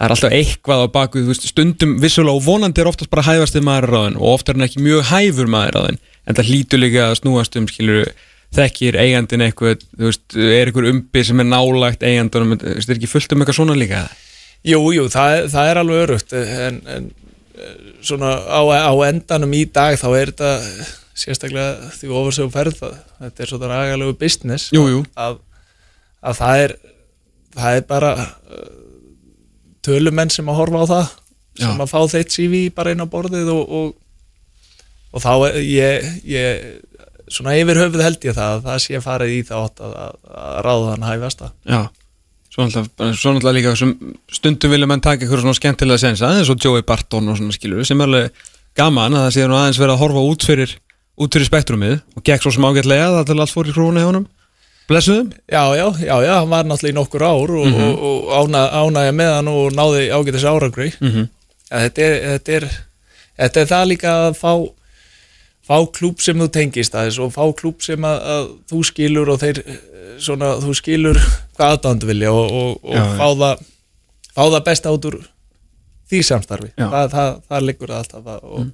[0.00, 3.26] það er alltaf eitthvað á bakvið, þú veist, stundum vissulega og vonandi er oftast bara
[3.26, 7.08] hæfasti maður ráðin og oftar en ekki mjög hæfur maður ráðin en það hlýtur líka
[7.10, 8.08] að snúast um skilur
[8.56, 12.98] þekkir eigandin eitthvað þú veist, er eitthvað umbi sem er nálægt eigandunum, þú veist, er
[12.98, 14.04] ekki fullt um eitthvað svona líka?
[14.66, 17.10] Jú, jú, það, það er alveg örugt en, en
[17.56, 20.50] eh, svona á, á endanum í dag þá er þetta
[21.20, 24.68] sérstaklega því ofursögum ferð það, þetta er svona agalegu business.
[24.74, 25.40] Jú, jú, að,
[26.24, 26.76] að það er
[27.56, 28.68] það er bara uh,
[29.84, 31.08] tölumenn sem að horfa á það
[31.60, 31.82] sem Já.
[31.82, 33.88] að fá þeitt CV bara inn á borðið og, og,
[35.10, 36.68] og þá er ég, ég
[37.30, 40.14] svona yfir höfuð held ég það að það sé farið í það átt að, að,
[40.44, 41.80] að ráða hann hæfasta já
[42.50, 43.90] Svo náttúrulega, bara- svo náttúrulega líka sem
[44.34, 47.84] stundum vilja menn taka eitthvað svona skemmtilega sensa eins og Joey Barton og svona skilur
[47.86, 48.30] sem er alveg
[48.76, 50.72] gaman að það sé aðeins verið að horfa út fyrir,
[51.22, 54.08] út fyrir spektrumið og gekk svo sem ágætlega það til allt fór í krónu hjá
[54.10, 54.26] honum
[54.90, 57.86] Blessuðum Já, já, já, já, hann var náttúrulega í nokkur ár og, Mhm.
[57.86, 61.28] og, og ána, ánægja með hann og náði ágætis árangri mm -hmm.
[61.70, 62.68] þetta, er, þetta, er,
[63.38, 64.52] þetta er það líka að fá
[65.70, 69.40] fá klúb sem þú tengist aðeins og fá klúb sem að, að þú skilur og
[69.42, 69.78] þeir eh,
[70.22, 71.20] svona, þú skilur
[71.56, 73.64] hvað aðdándu vilja og, og, og Já, fá, það,
[74.32, 75.18] fá það besta út úr
[76.10, 76.72] því samstarfi.
[76.74, 78.70] Það, það, það liggur alltaf að, og,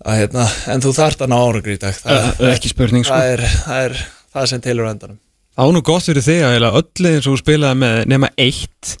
[0.00, 1.98] að, hérna, en þú þarft að ná árangri í dag.
[2.00, 3.18] Það, Ekki spurning sko.
[3.18, 3.98] það, er, það er
[4.36, 5.18] það sem telur á endanum.
[5.56, 8.96] Var nú gott fyrir þig að öll eins og þú spilaði með nema eitt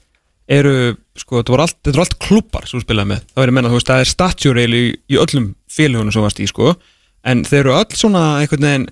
[0.46, 3.72] eru, sko, þetta voru allt, allt klubbar sem þú spilaði með, það verður að menna,
[3.72, 6.74] þú veist, það er statjur eiginlega í, í öllum félagunum sem varst í, sko,
[7.26, 8.86] en þeir eru öll svona einhvern veginn,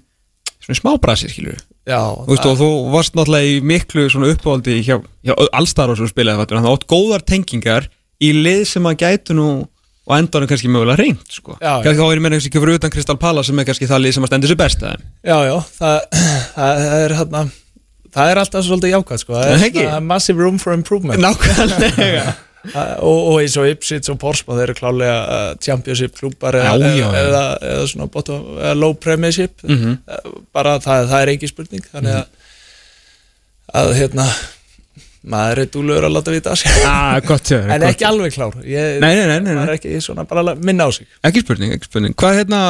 [0.65, 5.35] svona smábrasi, skilur Já, veist, og þú varst náttúrulega í miklu svona uppáhaldi hjá, hjá
[5.53, 7.89] allstar og sem spilaði þannig að það átt góðar tengingar
[8.25, 9.49] í lið sem að gætu nú
[10.05, 11.59] og endanum kannski mögulega reynd, sko.
[11.61, 14.17] Kannski þá er ég menna ekki fyrir utan Kristal Pala sem er kannski það lið
[14.17, 16.01] sem að stendur sér best Já, já, það,
[16.57, 17.45] það, er hérna
[18.15, 19.39] það er alltaf svolítið jákvæð sko.
[19.39, 21.21] það Er er massive room for improvement.
[21.21, 22.27] Nákvæmlega
[22.73, 26.75] og, og eins og Ipswich og Portsmouth þeir eru klálega uh, championship klúpar eða,
[27.21, 29.61] eða, eða svona bottom, eða low premiership.
[29.67, 29.99] Mhm.
[30.55, 32.51] bara það, það er ekki spurning þannig að,
[33.83, 34.29] að hérna
[35.25, 36.83] maður er dúlegur að láta vita að sér.
[36.89, 37.17] Ah,
[37.75, 38.59] en ekki alveg klár.
[38.69, 41.09] Ég, Nei, nei, nei, nei, maður er ekki svona bara minna á sig.
[41.25, 42.17] Ekki spurning, ekki spurning.
[42.21, 42.61] Hvað hérna,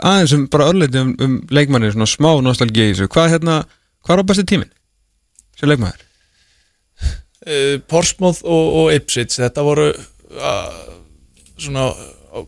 [0.00, 3.10] aðeins um bara örleiti um, um leikmanni, svona smá þessu.
[3.12, 3.60] Hvað hérna,
[4.04, 4.72] hvað er á besti tíminn?
[5.60, 6.00] Sem leikmaður
[7.46, 10.82] uh, Portsmouth og, og Ipswich þetta voru uh,
[11.60, 11.88] svona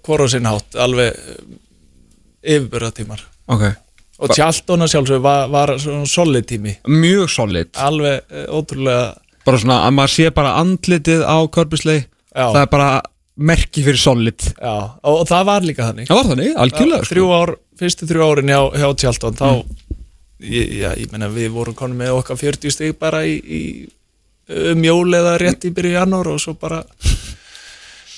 [0.06, 1.42] hvora sinn hátt alveg uh,
[2.46, 3.62] yfirbörðatímar Ok,
[4.18, 6.72] og Tjaldóna sjálfsög var, var svona solid tími.
[6.90, 7.68] Mjög solid.
[7.78, 9.12] Alveg eh, ótrúlega
[9.46, 12.48] bara svona að maður sé bara andlitið á Körbisleik Já.
[12.50, 12.88] það er bara
[13.36, 14.48] merki fyrir solid.
[14.56, 16.08] Já, og, og það var líka þannig.
[16.08, 17.12] Það var þannig, algjörlega sko.
[17.12, 19.48] þrjú ár, fyrstu þrjú árin hjá, hjá Tjaldón þá,
[20.42, 23.62] ég, já, ég menna við vorum konum með okkar 40 stig bara í, í
[24.48, 26.82] um jól eða rétt í byrju janúar og svo bara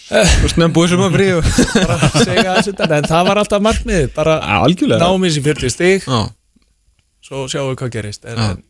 [0.09, 0.51] sko.
[0.55, 1.53] snem búið sem að frí og...
[1.79, 4.41] bara segja þessu þetta, en það var alltaf markmiðið, bara
[5.05, 6.21] námið sem 40 stig, Já,
[7.29, 8.51] svo sjáum við hvað gerist en, Já.
[8.53, 8.63] en,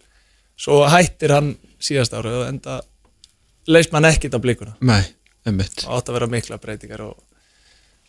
[0.59, 2.81] svo hættir hann síðast árið og enda
[3.69, 4.75] leist mann ekkit á blikuna.
[4.81, 5.03] Nei,
[5.47, 5.83] einmitt.
[5.85, 7.17] Það átt að vera mikla breytingar og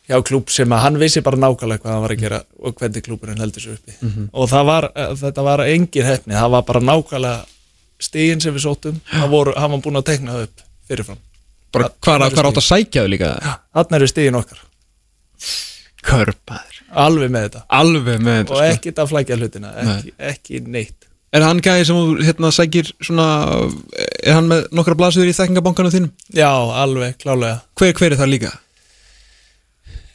[0.10, 3.06] hjá klúb sem að hann vissi bara nákvæmlega hvað hann var að gera og hvernig
[3.06, 3.98] klúburinn heldur sér uppi.
[4.34, 7.59] Og það var, eh, þetta var engin hefni, það var bara nákvæmlega
[8.00, 11.20] stígin sem við sóttum, hann, voru, hann var búin að tekna það upp fyrirfram.
[11.74, 13.32] Bara Það- hvað það átt að sækja þau líka?
[13.76, 14.62] Þannig eru stígin okkar,
[16.10, 17.62] Körpaður alveg með þetta.
[17.76, 18.70] Alveg með og þetta sko.
[18.74, 21.06] ekkit að flækja hlutina, ekki, ekki neitt.
[21.36, 23.26] Er hann gæði sem þú hérna sækir svona
[24.24, 26.12] er hann með nokkra blasuður í þekkingabankanum þínum?
[26.34, 26.50] Já,
[26.82, 28.54] alveg, klálega hver, hver er það líka?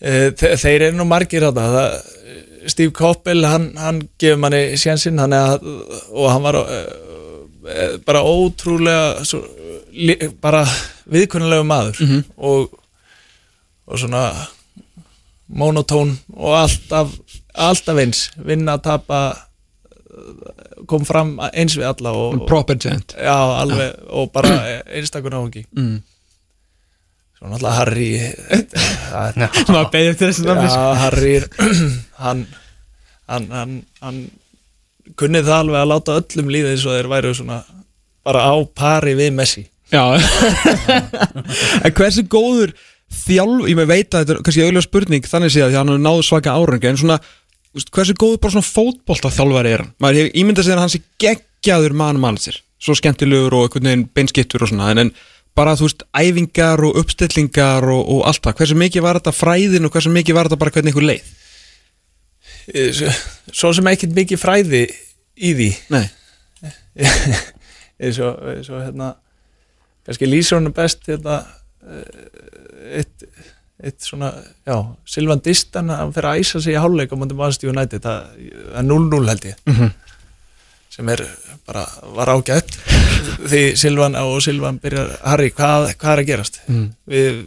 [0.05, 1.95] Eh, þe- þeir eru nú margir þetta það,
[2.73, 4.65] Steve Koppel, hann, hann gefur manni
[5.21, 5.69] hann að,
[6.11, 6.83] og hann var uh,
[8.05, 9.41] bara ótrúlega svo,
[9.93, 10.65] li, bara
[11.11, 12.01] viðkunnulegu maður
[12.37, 12.75] og,
[13.89, 14.27] og svona
[15.49, 17.15] monotón og alltaf
[17.55, 19.21] alltaf eins, vinna, tapa
[20.11, 23.17] eh, kom fram eins við alla og, og proper gent.
[23.17, 25.97] Já, alveg, og bara einstakur náungi mm.
[27.39, 28.11] svo náttúrulega Harry
[29.11, 31.35] það er maður beðið til þessi nafni Já, Harry
[32.25, 32.47] hann,
[33.31, 34.25] hann, hann, hann
[35.21, 37.61] kunnið það alveg að láta öllum líða eins og þeir væru svona
[38.25, 40.17] bara á pari við Messi Já
[41.85, 42.73] En hversu góður
[43.15, 46.05] þjálf, ég með veit að þetta er kannski auðvitað spurning þannig séð að hann hefur
[46.07, 47.19] náðu svaka árangi en svona,
[47.95, 49.93] hversu góður bara svona fótbolta þjálfari er hann?
[50.03, 54.09] Maður hefur ímyndað sér að hann sé geggjaður mann mannsir svo skemmtilegur og einhvern veginn
[54.17, 55.15] beinskittur og svona en, en
[55.55, 59.87] bara þú veist, æfingar og uppstillingar og, og allt það, hversu mikið var þetta fræðin
[59.87, 61.33] og hversu mikið var þetta bara hvernig einhver leið?
[63.53, 64.85] Svo- sem ekkert mikið fræði
[65.37, 65.69] í því.
[65.95, 66.05] Nei,
[68.05, 68.39] eins og,
[68.85, 69.15] hérna
[70.07, 71.41] kannski lýsir hann best hérna
[71.85, 73.25] eh, eitt,
[73.85, 74.31] eitt svona,
[74.69, 74.77] já,
[75.09, 78.89] Silvan Distan hann fyrir að æsa sig í hálfleik á múndum Manchester United, það er
[78.89, 79.61] 0-0 held ég.
[79.71, 79.93] Mhm.
[80.95, 81.25] sem er
[81.67, 81.81] bara,
[82.15, 82.77] var ágætt.
[83.51, 86.61] Því Silvan og Silvan byrjar Harry, hvað, hvað er að gerast?
[86.69, 86.85] Mhm.
[87.11, 87.41] við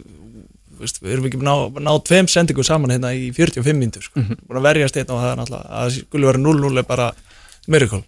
[0.80, 4.20] veist, við erum ekki ná, ná tveim sendingum saman hérna í 45 mínútur sko.
[4.20, 4.38] Mhm.
[4.48, 7.08] búin að verjast hérna og það er náttúrulega að það skulle vera 0-0 er bara
[7.68, 8.02] miracle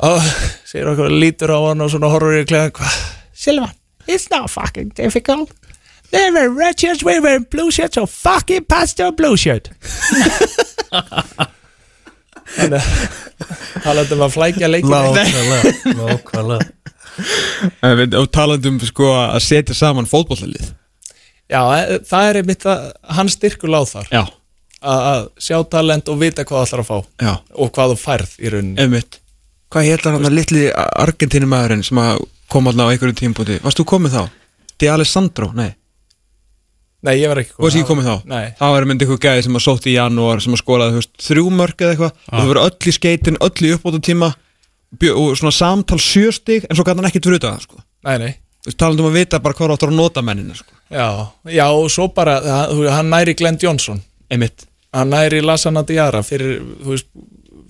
[0.00, 0.22] og
[0.64, 2.94] segir okkur lítur á hann og svona horfur í klæðan hvað
[3.40, 3.72] Silvan,
[4.06, 5.50] it's not fucking difficult.
[6.10, 9.70] They were red shirts, we were blue shirts, so fucking pass the blue shirt.
[12.56, 14.90] þannig að talandi um að flækja leikin
[17.84, 20.70] En við- og talandum sko að setja saman fótbollalið
[21.50, 22.84] já, e- það er einmitt að
[23.16, 24.22] hann styrkur láð þar Já,
[24.80, 27.32] að að sjá talent og vita hvað það ætlar að fá já
[27.64, 29.18] og hvað þú færð í rauninni Einmitt.
[29.70, 33.58] Hvað hétlar hann að litli Argentínumæðurinn sem að kom alltaf á einhverjum tímpúti?
[33.62, 34.22] Varst þú komið þá?
[34.80, 35.50] Di Alessandro?
[35.54, 35.68] Nei.
[37.06, 38.16] nei, ég var ekki Þú varst ekki komið þá?
[38.32, 41.00] nei, Það var myndi eitthvað gæði sem að sótti í janúar sem að skólaði, þú
[41.02, 44.30] veist, þrjú mörg eða eitthvað og það voru öll í skeitin, öll í uppbóta tíma
[45.14, 47.78] og svona samtal sjöstig en svo gæti hann ekkert fyrir það, sko.
[48.08, 50.72] nei, nei Þú veist, talandi um að vita bara hvað áttur að nota mennina, sko.
[50.90, 51.06] já,
[51.48, 54.66] já, og svo bara hann, hann næri Glenn Johnson Einmitt.
[54.92, 56.60] hann næri Lasana Diara fyrir,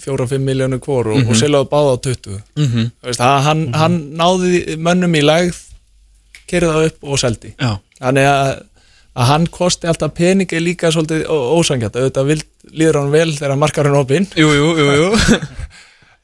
[0.00, 2.90] fjóra-fimm miljónu kvor og, og seljaði báða á 20 Mm -hmm.
[3.04, 5.56] Veist, hann, hann, hann náði mönnum í lægð
[6.48, 7.76] kerði það upp og seldi Já.
[8.00, 8.62] þannig að,
[9.16, 13.56] að hann kosti alltaf peningi líka svolítið ó- ósangjart auðvitað vild, líður hann vel þegar
[13.56, 15.10] markarinn opinn Jú, jú, jú, jú.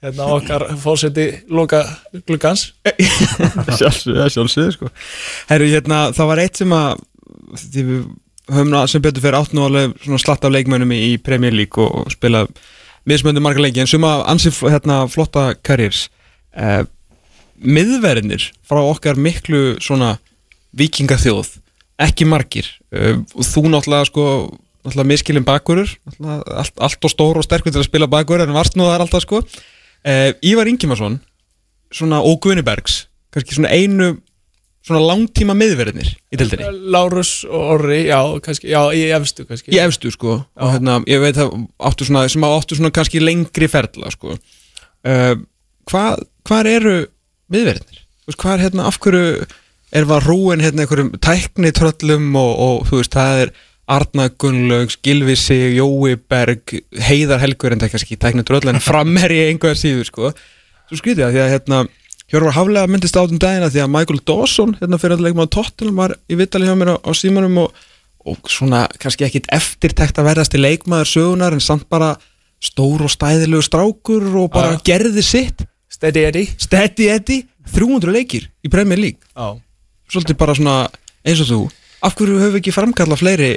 [0.04, 1.80] hérna okkar fórseti loka
[2.28, 2.68] gluggans.
[3.78, 4.90] Sjálfsögðu, sjálfsögðu sko.
[5.50, 7.00] Herru, hérna, það var eitt sem að
[7.62, 8.02] því við
[8.56, 11.82] höfum sem betur fyrir átt nú alveg svona slatt af leikmönnum í, í Premier League
[11.82, 12.44] og, og spila
[13.06, 16.04] mismöndu marga leiki en suma ansi fl- hérna, flotta karriers.
[16.54, 16.84] Eh,
[17.62, 20.16] miðverðinir frá okkar miklu svona
[20.76, 21.54] vikingaþjóð
[22.06, 22.68] ekki margir.
[22.92, 24.26] Eh, og þú náttúrulega sko
[24.86, 28.76] náttúrulega miskilin bakurur allt, allt og stór og sterkur til að spila bakurur en varst
[28.78, 29.40] nú þar alltaf sko
[30.06, 31.18] eh, Ívar Ingimarsson
[31.94, 34.14] svona og Guðnibergs kannski svona einu
[34.86, 36.68] svona langtíma miðverðinir í deildinni.
[36.94, 39.72] Lárus og Orri, já, kannski, já, í efstu kannski.
[39.74, 40.38] Í efstu sko.
[40.62, 41.56] Og hérna, ég veit að
[41.88, 44.36] áttu svona, sem áttu svona kannski lengri ferla sko.
[45.06, 45.34] Uh,
[45.90, 46.96] hvað, hvað eru
[47.52, 48.02] miðverðinir?
[48.36, 49.46] Hvað er hérna, af hverju
[49.96, 53.54] er var rúin hérna einhverjum tæknitröllum og, og þú veist, það er
[53.86, 56.72] Arna Gunnlaugs, Gilvi Sig, Jói Berg
[57.06, 60.32] Heiðar Helgur en það er kannski tæknir dröll en framherji einhverja síður sko.
[60.88, 61.82] svo skrítið það því að hérna
[62.26, 65.54] Hjörvar Haflega myndist á um dagina því að Michael Dawson hérna fyrir að leikma á
[65.54, 67.76] Tottenham var í vitali hjá mér á, á símanum og,
[68.26, 72.16] og svona kannski ekkit eftirtekt að verðast í leikmaður sögunar en samt bara
[72.58, 74.82] stór og stæðilegu strákur og bara Já.
[74.90, 75.62] gerði sitt.
[75.92, 76.50] Steady Eddie.
[76.58, 79.22] Steady Eddie, 300 leikir í Premier League.
[79.32, 79.54] Já,
[80.10, 80.76] svolítið bara svona
[81.22, 81.60] eins og þú.
[82.04, 83.54] Af hverju höfum við ekki framkalla fleiri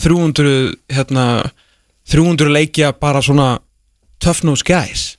[0.00, 1.26] 300 hérna
[2.10, 3.58] 300 leikja bara svona
[4.22, 5.14] tough nose guys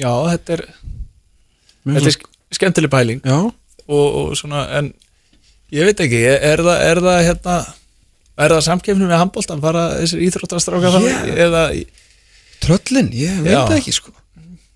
[0.00, 0.64] já þetta er
[1.80, 3.20] Þetta er sk skemmtileg pæling.
[3.30, 4.90] Og, og svona, en
[5.72, 7.54] ég veit ekki, er, það, er það hérna,
[8.44, 11.30] er það samkefni með handbóltan fara þessir íþróttastráka Yeah.
[11.46, 11.62] eða,
[12.60, 14.12] tröllin, ég veit það ekki sko.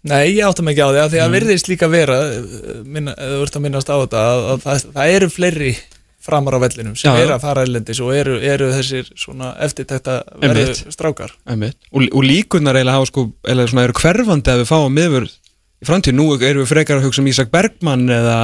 [0.04, 3.42] Nei, ég áttum ekki á því að því að virðist líka vera, eh, minna, eða
[3.44, 5.74] ert að minnast á þetta, að, að það, það eru fleiri
[6.24, 10.20] framar á vellinum sem Já, eru að fara ellendis og eru, eru þessir svona eftirtækta
[10.42, 11.34] verðu strákar.
[11.44, 11.76] Einmitt.
[11.92, 16.16] og, og líkunar eiginlega hafa sko svona eru hverfandi að við fáum yfir í framtíð,
[16.16, 18.38] nú erum við frekar að hugsa um Ísak Bergmann eða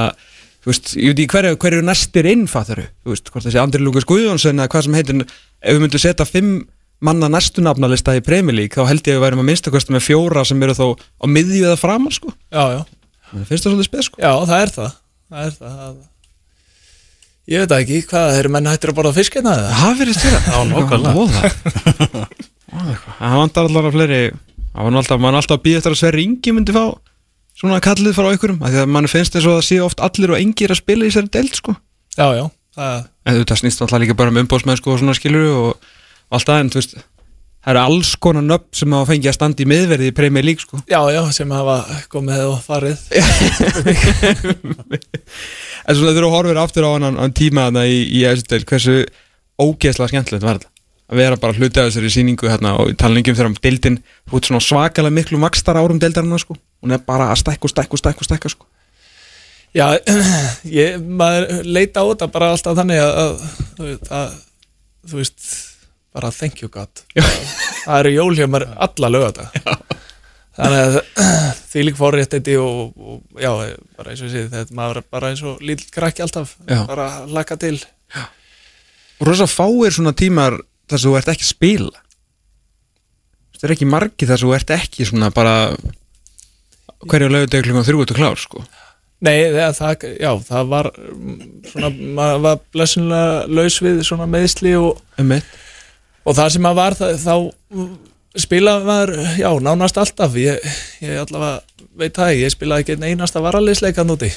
[0.67, 4.05] veist, ég veit ekki hverju, eru næstir inn fattaru, þú veist, hvort þessi Andri Lukas
[4.09, 6.61] Guðjónsson eða hvað sem heitir, ef við myndum setja fimm
[7.01, 8.21] manna næstu nafnalista í
[8.53, 11.25] League þá held ég að við værum að minnstakosti með fjóra sem eru þó á
[11.25, 12.33] miðju eða framar sko.
[12.53, 12.81] Já, já,
[13.49, 14.21] finnst það svolítið spes sko.
[14.21, 14.91] Já, það er það,
[15.31, 16.10] það er það.
[17.49, 19.71] Ég veit ekki, hvað, eru menn hættir að borða fiskina eða?
[19.79, 22.25] Það verðist Já, nákvæmlega.
[23.17, 24.19] Það vantar allar að fleiri.
[24.71, 26.85] Það var alltaf, mann alltaf að býða eftir að Sverri Ingi myndi fá
[27.57, 30.31] svona kallið frá einhverjum af því að mann finnst þess að það sé oft allir
[30.33, 31.75] og engir að spila í þessari deild sko.
[32.15, 32.45] Já, já,
[32.77, 35.91] það, en það snýst alltaf líka bara um umbóðsmennsku og svona skilur og,
[36.31, 36.95] og allt það en þú veist
[37.61, 40.63] það eru alls konar nöfn sem hafa fengið að standa í miðverði í Premier League
[40.63, 40.81] sko.
[40.89, 41.77] Já, já, sem hafa
[42.11, 42.97] komið og farið.
[45.85, 48.97] en svona þegar þú horfir aftur á hann, hann tíma þarna í, í deild hversu
[49.61, 50.69] ógeðslega skemmtilegt var þetta?
[51.11, 53.97] Að vera bara hluti af þessari sýningu hérna og talningum þegar um deildin
[54.31, 56.55] þú ert svona svakalega miklu makstar árum deildarinnar sko.
[56.81, 58.69] Hún er bara að og stækka og stækka sko.
[59.75, 59.85] Já,
[60.81, 64.33] ég, maður leita á þetta bara alltaf þannig að, að veist, að,
[65.07, 65.45] þú veist,
[66.13, 67.03] bara thank you God.
[67.15, 69.47] Það eru jól hjá mér alla lögata.
[70.57, 70.99] Þannig að
[71.71, 73.51] því lík fórrétt þetta og, og já,
[73.97, 76.83] bara eins og segi, þetta maður bara eins og lítill krakki alltaf, Já.
[76.89, 77.77] bara laka til.
[79.21, 80.57] og rosa fáir svona tímar
[80.89, 82.03] þar sem þú ert ekki að spila
[83.61, 85.55] það er ekki margi þar sem þú ert ekki svona bara
[87.05, 88.63] hverju lögðu klukkan þrjú út og klár sko
[89.21, 95.03] Nei, það, já, það var mm, svona, maður var blessunlega laus við svona meðsli og,
[95.21, 95.45] Einmitt.
[96.25, 100.37] Og það sem maður var það, þá spilaði maður, já, nánast alltaf.
[100.39, 100.71] Ég,
[101.03, 101.59] ég allavega
[101.99, 104.31] veit það ég spilaði ekki einn einasta varaliðsleikan úti.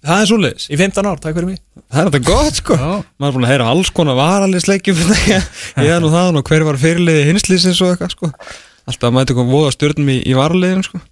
[0.00, 0.66] Það er svoleiðis.
[0.72, 1.60] Í 15 ár, takk fyrir mig.
[1.92, 2.76] Það er þetta gott sko.
[3.20, 5.00] Maður er búin að heyra alls konar varalisleikjum
[5.84, 8.30] ég er nú það og hver var fyrirliði hinslýsins og eitthvað sko.
[8.88, 11.02] Alltaf að mæta eitthvað voða stjórnum í, í varaliðin sko.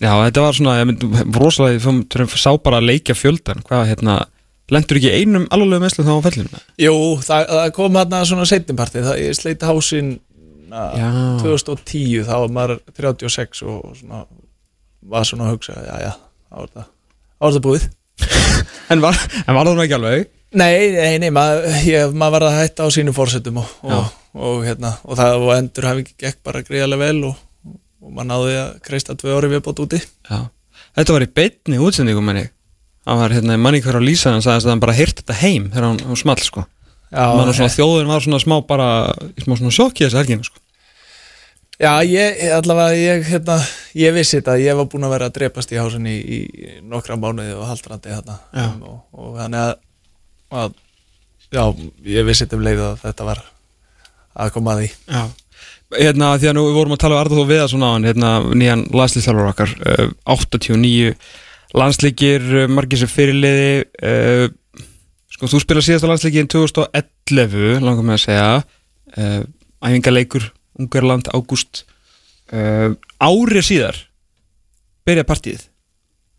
[0.00, 4.16] Já þetta var svona ég myndi rosalega við sá bara að leikja fjöldan hvað hérna
[4.74, 9.04] lendur ekki einum alveg meðslu þá á fellinu Jú, það, það kom hérna svona setjumparti,
[9.06, 10.16] það ég sleiti hásinn
[10.66, 11.06] Já.
[11.40, 14.24] 2010, þá var maður 36 og svona
[15.06, 16.12] var svona að hugsa, já, já,
[16.50, 16.88] þá var það
[17.46, 17.86] var það búið.
[18.86, 20.28] En var, en var það ekki alveg?
[20.56, 24.60] Nei, nei, nei, maður, ég, maður var að hætta á sínum fórsetum og, og, og,
[24.62, 28.54] hérna, og það og endur hafi ekki gekk bara greiðlega vel og, og maður náði
[28.62, 30.00] að kreista tvö ári viðbót úti.
[30.30, 30.46] Já.
[30.96, 32.46] Þetta var í beinni útsendingum menni
[33.06, 35.68] Það var hérna manni hver á Lísa hann sagði að hann bara heyrt þetta heim
[35.70, 36.64] þegar hann, hann small sko.
[37.14, 38.88] Svona, þjóðin var svona smá bara
[39.44, 40.58] smá svona sjokki þessi helgina sko.
[41.76, 43.58] Já ég, allavega, ég, hérna,
[44.00, 47.18] ég vissi þetta, ég var búinn að vera að drepast í hásinni í, í nokkra
[47.20, 49.74] mánuði og haldrandi hérna um, og, og þannig að,
[50.56, 50.78] að
[51.52, 51.64] já,
[52.16, 53.42] ég vissi þetta um leið að þetta var
[54.36, 54.88] að koma að því.
[55.12, 55.22] Já.
[56.00, 58.30] Hérna því að nú við vorum að tala um Arður Þó Viðarsson á hann hérna
[58.56, 61.12] nýjan landslýstjálfur okkar uh, 89
[61.74, 63.70] landsleikir uh, margir sem fyrirliði
[64.06, 64.46] uh,
[65.32, 69.40] sko þú spila síðasta landsleikin 2011 langar með að segja uh,
[69.84, 71.86] æfingaleikur Ungarland, ágúst.
[72.52, 73.96] Uh, árið síðar
[75.06, 75.62] byrjaði partíð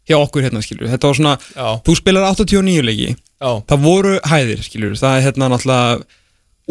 [0.08, 3.10] hjá okkur hérna skilur þetta var svona, Já, þú spilar 89 leiki.
[3.42, 5.98] Já, það voru hæðir skilur það er hérna náttúrulega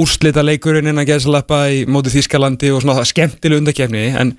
[0.00, 4.32] úrslita leikurinn innan geðsalappa í móti Þískalandi og svona skemmtileg undakefni en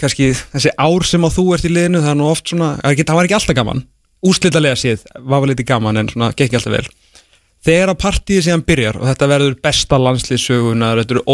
[0.00, 3.18] kannski þessi ár sem á þú ert í liðinu það er nú oft svona, það
[3.18, 3.82] var ekki alltaf gaman.
[4.26, 6.86] Úrslita lega séð, var vel eitthvað gaman en svona gekk ekki alltaf vel.
[7.66, 11.24] Þegar að partíið síðan byrjar og þetta verður besta landslýssögunar, þetta eru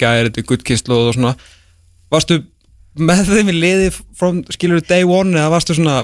[0.00, 1.34] gæðir, þetta er guttkynslu og svona
[2.12, 2.38] varstu
[2.98, 6.02] með þeim í liði from, skilur day one eða varstu svona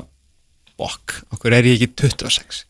[0.78, 2.64] bokk, okkur er ég ekki 26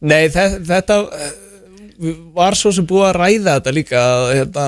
[0.00, 1.32] Nei, þe- þetta eh,
[2.36, 4.66] var svo sem búið að ræða þetta líka að, hérna,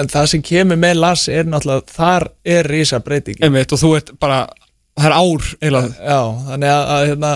[0.00, 3.92] en það sem kemur með Lars er náttúrulega þar er rísa breyting Einmitt, og þú
[3.98, 4.44] ert bara,
[4.98, 6.20] það er ár eiginlega, já,
[6.50, 7.32] þannig að, að hérna,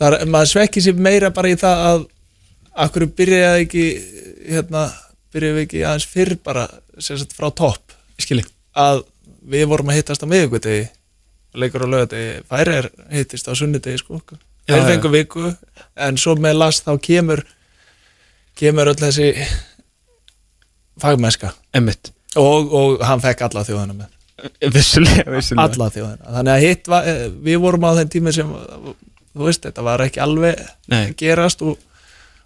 [0.00, 2.04] það er, maður svekki sér meira bara í það að
[2.86, 3.86] akkur byrjaði ekki
[4.48, 4.86] hérna,
[5.34, 6.66] byrjaði ekki aðeins fyrr bara
[7.02, 7.94] sagt frá topp?
[8.72, 9.04] Að
[9.52, 10.86] við vorum að hittast á miðugudegi
[11.58, 14.20] leikur á lögadegi, færi er hittist á sunnudegi sko.
[14.68, 14.86] Þeir já.
[14.88, 15.50] fengu viku
[16.00, 17.42] en svo með last þá kemur
[18.58, 19.32] kemur öll þessi
[21.00, 21.52] fagmennska.
[22.40, 24.10] Og, og hann fekk alla þjóðana með.
[24.74, 25.68] Vissulega, vissulega.
[25.68, 28.48] Alla þjóðana, þannig að hitt var, eh, við vorum á þeim tími sem
[29.32, 31.12] þú veist, þetta var ekki alveg Nei.
[31.18, 31.76] gerast og,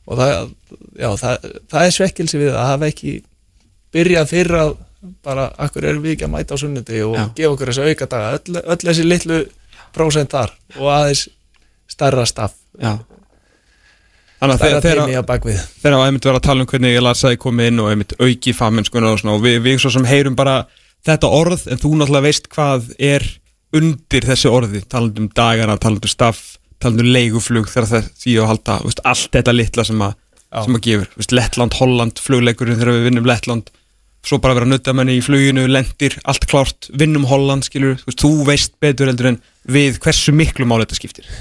[0.06, 0.50] og það,
[1.00, 3.14] já, það, það er svekkilsi við að hafa ekki
[3.96, 4.74] byrjað fyrr að
[5.24, 7.24] bara, akkur erum við ekki að mæta á sunnundi og Já.
[7.38, 9.40] gefa okkur þessu auka daga öll, öll þessi litlu
[9.96, 11.28] prósent þar og aðeins
[11.88, 12.58] stærra staff.
[12.82, 12.98] Já
[14.40, 14.82] Þannig að þegar
[15.96, 19.14] að einmitt vera að tala um hvernig ég lasaði komið inn og einmitt auki fagmennskunar
[19.14, 20.58] og svona og við, við svo sem heyrum bara
[21.06, 23.24] þetta orð en þú náttúrulega veist hvað er
[23.76, 24.82] undir þessi orði.
[24.92, 29.02] Talandi um dagana, talandi um staff talandi um leiguflug þegar það því að halda veist,
[29.08, 30.14] allt þetta litla sem að,
[30.52, 31.10] sem að gefur.
[31.16, 33.72] Veist, Lettland, Holland, flugleikurinn þegar við vinnum Lettland.
[34.26, 38.32] Svo bara vera nuttamenni í fluginu lendir, allt klárt, vinnum Holland skilur, þú veist, þú
[38.48, 41.36] veist betur heldur en við hversu miklu mál þetta skiptir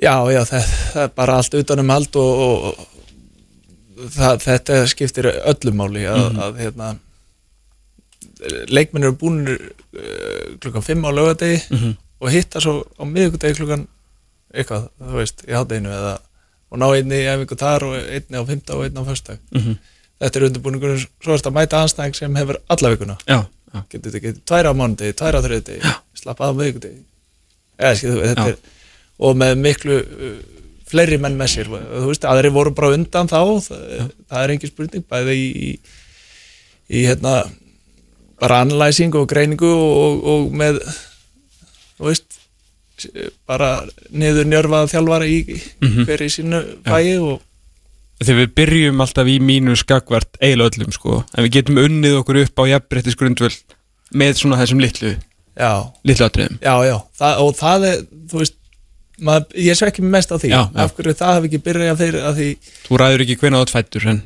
[0.00, 2.86] Já, já, það, það er bara allt utanum hald og, og,
[4.00, 6.38] og það, þetta skiptir öllu máli að, Mhm.
[6.46, 6.90] að hérna
[8.72, 11.90] leikmennir eru búin uh, klukkan 5 á laugadegi Mhm.
[12.20, 13.86] og hitta svo á miðvikudegi klukkan
[14.54, 16.14] eitthvað, þú veist, í hátteginu eða
[16.70, 19.76] og ná einni í efingu þar og einni á 5 og einni á föstdag Mhm.
[20.20, 23.44] þetta er undirbúningur, svo að mæta anstæðing sem hefur alla vikuna Já,
[23.74, 27.02] já, getur þetta ekki tværa á mánuði, tværa á þriðdegi slappa að á miðvikudegi
[27.78, 28.48] eða skil þú, þetta Já.
[28.48, 28.56] er
[29.20, 30.34] og með miklu uh,
[30.90, 31.68] fleiri menn með sér.
[31.70, 33.38] Veist, aðri voru bara undan þá.
[33.66, 35.70] Það, það er engin spurning, bæði í, í,
[36.98, 37.34] í hérna
[38.40, 40.80] bara analyzing og greiningu og, og með
[42.00, 42.38] þú veist
[43.48, 43.68] bara
[44.12, 45.38] niður njörfað þjálfara í
[45.80, 46.04] Mhm.
[46.08, 47.38] hver í sínu fæi og
[48.20, 52.42] Þegar við byrjum alltaf í mínu skakvart eiginlega öllum sko, en við getum unnið okkur
[52.42, 53.56] upp á jafnbrettis grundvöld
[54.12, 55.14] með svona þessum litlu,
[56.04, 56.58] litlu atriðum.
[56.60, 58.56] já, já, það, og það er þú veist,
[59.26, 62.38] mað, ég svekki mig mest á því Já, af hverju það hef ekki byrjað að
[62.40, 62.48] því,
[62.86, 64.22] Þú ræður ekki hvena átt fættur, en...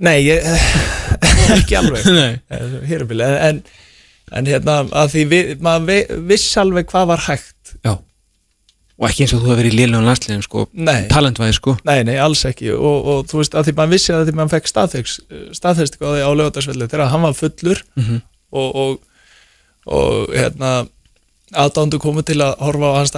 [0.00, 0.44] nei, ég,
[1.58, 2.04] ekki alveg.
[2.54, 3.62] Eh, hér er bíl, en,
[4.32, 7.96] en, hérna að því við, maður vi- viss alveg hvað var hægt Já.
[9.00, 10.62] Og ekki eins og þú hefur verið í liðlega landsliðum, sko,
[11.08, 11.72] talentvæði, sko.
[11.88, 14.50] nei, nei, alls ekki og, og þú veist, að því maður vissi að því maður
[14.58, 14.68] fekk
[15.56, 18.18] staðfest á lögadagsvelli þegar hann var fullur Mhm.
[18.52, 18.98] og, og,
[19.88, 20.72] og hérna
[21.54, 23.12] aðdándu komu til að horfa á hans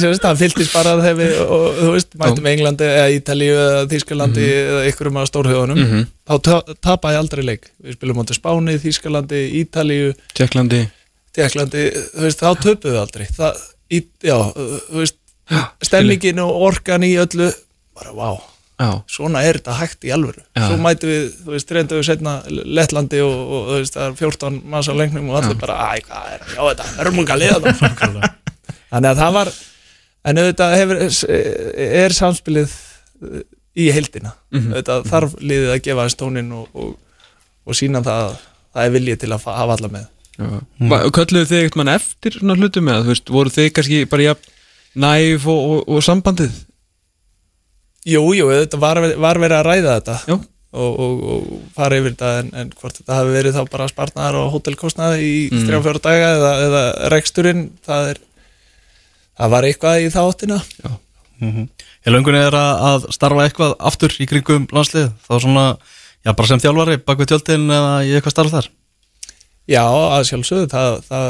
[0.00, 4.46] Sérst, hann fylltist bara þegar við, og, þú veist, mættum Englandi eða Ítalíu eða Þískalandi
[4.56, 6.06] eða ykkurum af stórhjóðunum Mhm.
[6.30, 7.68] þá ta- tapaði ég aldrei leik.
[7.84, 10.14] Við spilum móti Spáni, Þískalandi, Ítalíu.
[11.34, 11.82] Tjekklandi.
[12.40, 13.26] Þá töpuðu við aldrei.
[13.36, 13.60] Það,
[13.92, 15.16] í, já, þú veist
[15.82, 17.50] stemmingin og orkan í öllu
[17.94, 18.38] bara, vá,
[18.80, 18.90] Já.
[19.12, 20.62] svona er þetta hægt í alvöru Já.
[20.70, 24.14] svo mætum við, þú veist, reyndu við setna Lettlandi og, og þú veist, það er
[24.24, 27.74] 14 manns á lengnum og allir bara, æ, hvað er já, þetta er munga liða
[28.90, 29.50] þannig að það var
[30.30, 31.02] en auðvitað hefur,
[32.00, 32.72] er samspilið
[33.24, 33.42] uh,
[33.80, 34.72] í heildina Mhm.
[34.74, 36.96] auðvitað þarf liðið að gefa hans tónin og, og,
[37.68, 38.40] og sína það að
[38.74, 40.08] það er viljið til að fa- hafa alla með
[40.40, 40.48] Já.
[40.80, 40.92] Mm.
[41.12, 44.52] Kölluðu þið eitthvað eftir svona hlutum með það, þú veist, voru þið kannski bara jafn
[45.04, 46.54] næf og sambandið?
[48.08, 50.36] Jú, jú, þetta var, var verið að ræða þetta Já.
[50.72, 54.38] og, og, og fara yfir þetta en, en hvort þetta hafi verið þá bara spartnaðar
[54.40, 55.60] og hótelkostnaði í Mm.
[55.64, 55.68] mm.
[55.68, 56.82] 3-4 daga eða, eða
[57.12, 58.20] reksturinn það er
[59.40, 60.60] það var eitthvað í þáttina
[61.40, 65.64] Ég löngunni er að, að starfa eitthvað aftur í kringum landslið þá svona,
[66.24, 68.68] já bara sem þjálfari bak við tjöldin eða í eitthvað starf þar
[69.70, 71.26] Já, að sjálfsögðu það, það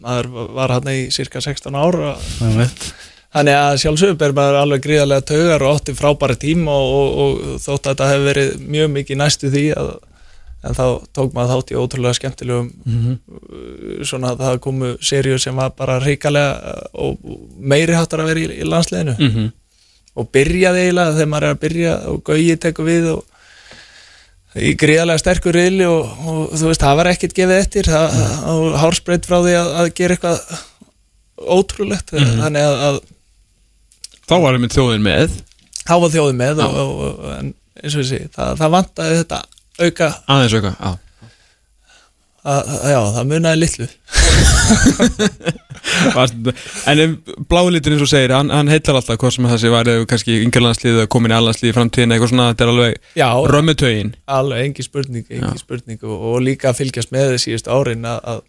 [0.00, 2.14] maður var hann í cirka 16 ára
[2.56, 2.86] veit
[3.30, 7.58] Þannig að sjálfsögðu ber maður alveg gríðarlega taugar og átti frábæra tím og, og, og
[7.62, 9.90] þótt að þetta hefur verið mjög mikið næstu því að,
[10.66, 13.14] en þá tók maður þátt í ótrúlega skemmtilegum uh,
[14.10, 18.42] svona að það komu seríu sem var bara ríkalega og og meiri hattar að vera
[18.42, 19.52] í, í landsleginu Mm -hmm.
[20.18, 23.24] og byrjaði eiginlega þegar maður er að byrja og Gauji tekur við og
[24.58, 27.90] í gríðarlega sterkur riðli og, og þú veist, það var ekkert gefið eftir.
[27.90, 28.18] Það,
[28.50, 30.40] og hárspreitt frá því að, að gera eitthvað
[31.40, 32.10] ótrúlegt.
[32.10, 33.00] Þannig að, að
[34.30, 35.32] Þá var einmitt þjóðin með.
[35.82, 37.46] Þá var þjóðið með og, og, og,
[37.80, 39.38] eins og ég sé, það, það vantaði þetta
[39.80, 40.90] auka, aðeins auka, já.
[42.40, 43.88] Að, að, já, það munaði litlu.
[46.90, 47.14] En
[47.50, 50.98] blálitin eins og segir, hann, hann heitar alltaf hvað sem þessi var eða kannski yngjörlandslið
[51.00, 52.92] eða komin í allandslið í framtíðin eitthvað svona, þetta er alveg
[53.54, 54.12] römmutögin.
[54.30, 58.44] Alveg engi spurning, engi spurning og, og líka að fylgjast með þessi síðustu árin að,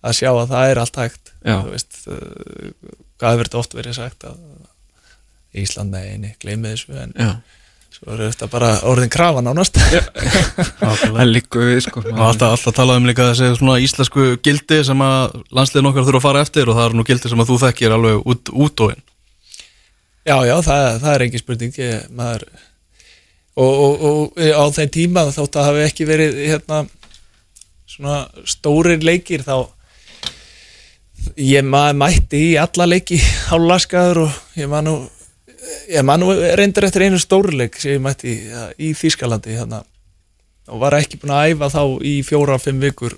[0.00, 1.34] að, sjá að það er allt hægt.
[1.68, 2.72] Veist uh,
[3.20, 4.40] hvað hefur þetta oft verið sagt að
[5.62, 7.30] Ísland, nei, nei, gleymið þessu en Já,
[7.96, 9.78] svo er þetta bara orðin krafa nánast.
[10.82, 12.04] Það líku við sko.
[12.12, 16.26] Alltaf, alltaf talað um líka þessi svona íslensku gildi sem að landsliðin okkar þurfa að
[16.28, 18.96] fara eftir og það eru nú gildi sem að þú þekkir alveg út, út og
[18.96, 19.04] inn.
[20.26, 22.44] Já, já, það, það er engi spurning ég, maður,
[23.54, 26.80] og, og, og á þeim tíma þótt að hafi ekki verið hérna
[27.96, 29.70] svona stórir leikir þá
[31.40, 33.18] ég maður mætti í alla leiki
[33.50, 34.96] hálaskaður og ég man nú
[35.90, 39.82] ég man nú reyndir eftir einu stórleik sem ég mætti ja, í Þýskalandi hérna,
[40.70, 43.16] og var ekki búin að æfa þá í fjóra-fimm vikur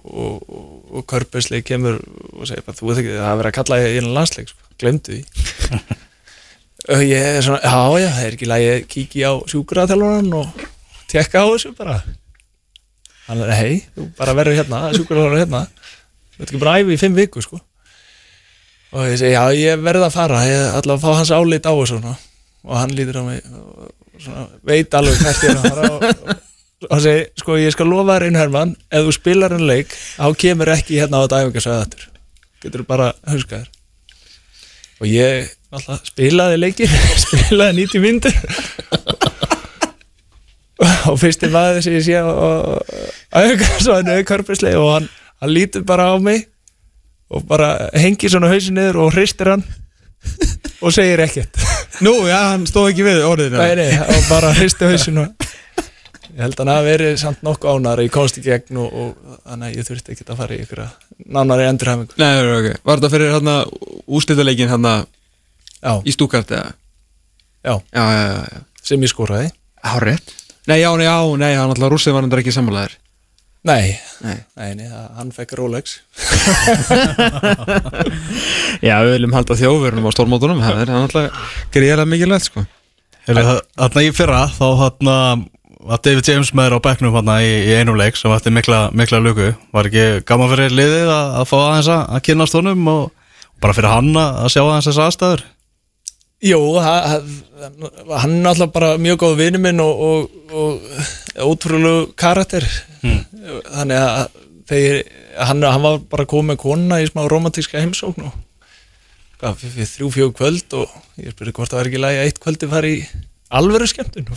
[0.00, 3.56] og, og, og Körbjörnsleik kemur og segir bara, þú veit ekki, það er verið að
[3.58, 5.24] kalla í einu landsleik, sko, glemdu því.
[6.90, 10.62] Og ég er svona, já, já, það er ekki lægi að kíkja á sjúkraþjálfaran og
[11.12, 11.98] tekka á þessu bara.
[13.26, 15.60] Hann er, hei, þú bara verður hérna sjúkraþjálfaran hérna.
[16.32, 17.60] Þú veit ekki bara æfi í fimm viku, sko
[18.90, 21.72] og ég segi, já, ég verði að fara ég ætla að fá hans álit á
[21.72, 22.14] þessu svona.
[22.66, 26.04] og hann lítur á mig og svona, veit alveg hvert ég er að fara og,
[26.04, 26.40] og,
[26.90, 30.26] og segi, sko, ég skal lofa þér einu hermann ef þú spilar en leik, þá
[30.44, 32.10] kemur ekki hérna á þetta æfingarsvæða þetta
[32.60, 33.76] getur bara huskað þér.
[35.00, 36.90] Og ég alltaf spilaði leikir
[37.24, 38.34] spilaði 90 myndir
[41.10, 42.26] og fyrsti maður sem ég sé á
[43.38, 45.06] æfingarsvæðinu og hann,
[45.40, 46.48] hann lítur bara á mig
[47.30, 49.64] og bara hengir svona hausin niður og hristir hann.
[50.80, 51.56] Og segir ekkert.
[52.04, 55.46] Nú, já, hann stóð ekki við orðinu nei, nei, og bara hristi hausin og
[56.30, 59.66] ég held að hann hafi verið samt nokkuð ánari í konsti gegn og, og þannig
[59.70, 60.82] að ég þurfti ekki að fara í ykkur
[61.36, 62.16] nánari endurhæfingu.
[62.20, 63.56] Nei, nei, ok, var þetta fyrir hérna
[64.20, 66.72] úslitaleikin hérna já, í stúkart eða?
[67.64, 68.62] já, Já, já, já, já.
[68.90, 69.50] Sem ég skoraði.
[69.84, 70.20] Hárið
[70.68, 72.96] Nei, já, nei, já, nei, hann alltaf rússið var hann ekki sammálaður
[73.68, 73.92] nei,
[74.24, 74.38] Nei.
[74.56, 74.86] Nei,
[75.16, 75.98] hann fekk Rolex.
[78.86, 81.26] Já, við viljum halda þjóðverunum á stórmótunum Það er alltaf
[81.74, 82.60] greiðlega mikilvægt, sko.
[83.30, 85.14] Þarna í fyrra þá þarna
[85.90, 88.78] var David James með þér á bekknum þarna í, í einum leik sem ætti mikla,
[88.96, 92.82] mikla luku var ekki gaman fyrir liðið að, að fá aðeins að, að kynast honum
[92.92, 93.02] og,
[93.54, 95.42] og bara fyrir hann að að sjá aðeins þess aðstæður?
[96.84, 97.20] Ha-
[98.24, 100.20] hann er alltaf bara mjög góð vinur minn og, og,
[100.52, 100.70] og
[101.38, 102.66] ótrúlegu karakter.
[103.00, 104.38] Þannig að
[104.70, 105.00] þeir,
[105.38, 108.36] hann, hann var bara komið með konuna í smá romantíska heimsókn og
[109.40, 112.40] fyrir, fyrir þrjú fjög kvöld og ég spurði hvort það var ekki lægi að eitt
[112.42, 113.04] kvöldi fari í
[113.50, 114.28] alvöru skemmtun.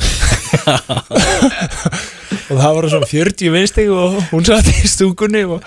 [2.51, 5.63] Og það var svona 40 vinstig og hún satt í stúkunni og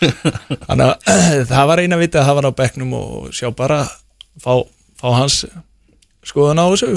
[0.00, 0.94] þannig að
[1.50, 3.82] það var eina viti að hafa hann á bekknum og sjá bara
[4.40, 4.62] fá,
[4.96, 5.42] fá hans
[6.26, 6.92] skoðun á þessu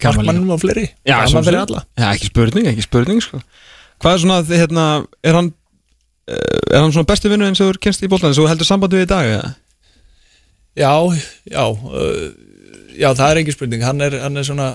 [0.00, 0.86] Markmannum og fleiri.
[1.08, 1.82] Já, sem alla.
[1.98, 3.42] Já, ekki spurning, ekki spurning, sko.
[4.02, 4.86] Hvað er svona, hérna,
[5.22, 5.50] er hann
[6.26, 6.38] eh,
[6.72, 9.04] Er hann svona besti vinnu eins og þú kennst í bóltan Svo heldur sambandi við
[9.06, 9.52] í dag, eða?
[10.80, 10.94] Já,
[11.52, 12.24] já uh,
[12.98, 13.84] Já, það er ekki spurning.
[13.86, 14.72] Hann er, hann er svona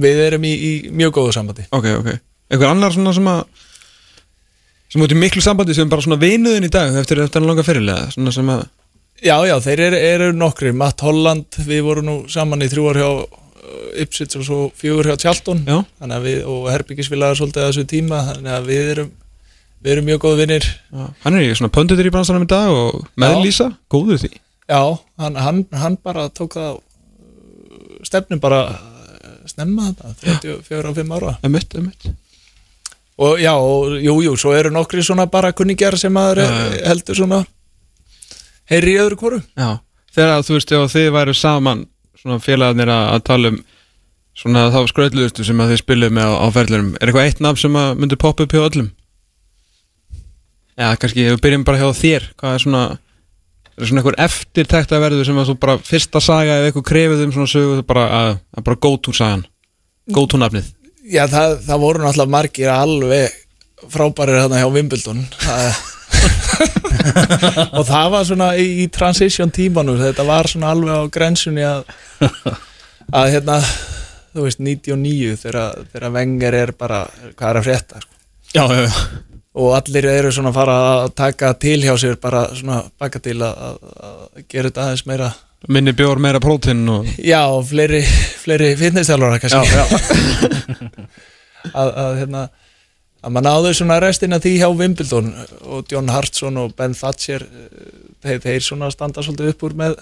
[0.00, 1.66] Við erum í, í mjög góðu sambandi.
[1.74, 2.12] Ok, ok.
[2.50, 3.42] Eitthvað annar svona sem að
[4.90, 7.64] sem út í miklu sambandi sem bara svona vinuðin í dag eftir, eftir hann langa
[7.66, 8.66] fyrirlega svona sem að
[9.20, 12.98] Já, já, þeir eru, eru nokkri Matt Holland, við vorum nú saman í þrjú ár
[13.02, 13.08] hjá
[14.04, 15.16] Ipsits og svo fjögur hjá
[16.16, 19.10] að við, og Herbyggisvilagar svolítið að þessu tíma Þannig að við erum
[19.80, 20.66] Við erum mjög góðu vinnir
[21.24, 24.28] hann er í svona pöndutur í bransanum í dag og meðlýsa, góður því.
[24.68, 24.80] Já,
[25.22, 26.74] hann, hann, hann bara tók það
[28.04, 28.58] stefnum bara
[29.48, 31.32] snemma þetta, 34 og 5 ára.
[31.48, 32.10] Emitt, emitt
[33.20, 36.68] og já, og, jú, jú, svo eru nokkri svona bara kunningjar sem maður Já, ja,
[36.72, 36.84] já.
[36.88, 37.40] heldur svona
[38.70, 39.40] heyri í öðru hvoru.
[39.56, 39.70] Já,
[40.16, 41.82] þegar þú veist ef þið væru saman
[42.20, 43.60] svona félagarnir að, tala um
[44.40, 47.62] svona þá skröðluðustu sem að þið spiluðu með á, á ferðlurum er eitthvað eitt nafn
[47.64, 48.90] sem að myndi poppa upp hjá öllum?
[50.80, 52.84] Já, kannski við byrjum bara hjá þér hvað er svona
[53.80, 57.24] er svona einhver eftirtækt að verðu sem að þú bara fyrsta saga eða eitthvað krefið
[57.26, 59.46] um svona sögu bara, að, að bara go to sagan?
[60.14, 60.68] Go to nafnið?
[61.10, 63.38] Já, það, það voru náttúrulega margir alveg
[63.90, 65.22] frábærir þarna hjá Wimbledon.
[65.40, 65.80] Það,
[67.78, 71.88] og það var svona í, í transition tímanum þetta var svona alveg á grensunni að
[73.10, 73.58] að hérna
[74.30, 77.02] þú veist 99 þegar, þegar Wenger er bara
[77.34, 78.14] hvað er að frétta sko.
[78.54, 78.94] Já, já, já
[79.60, 83.40] og allir eru svona að fara að taka til hjá sér bara svona baka til
[83.42, 85.30] að, að, gera þetta aðeins meira
[85.68, 88.04] minni bjór meira prótin og já, og fleiri,
[88.44, 89.84] fleiri fitnessþjálfara kannski já.
[91.80, 92.44] að, að hérna
[93.20, 95.32] að maður náðu svona restina því hjá Wimbledon
[95.68, 97.90] og John Hartson og Ben Thatcher eh,
[98.24, 99.98] þeir, þeir svona standa svolítið upp úr með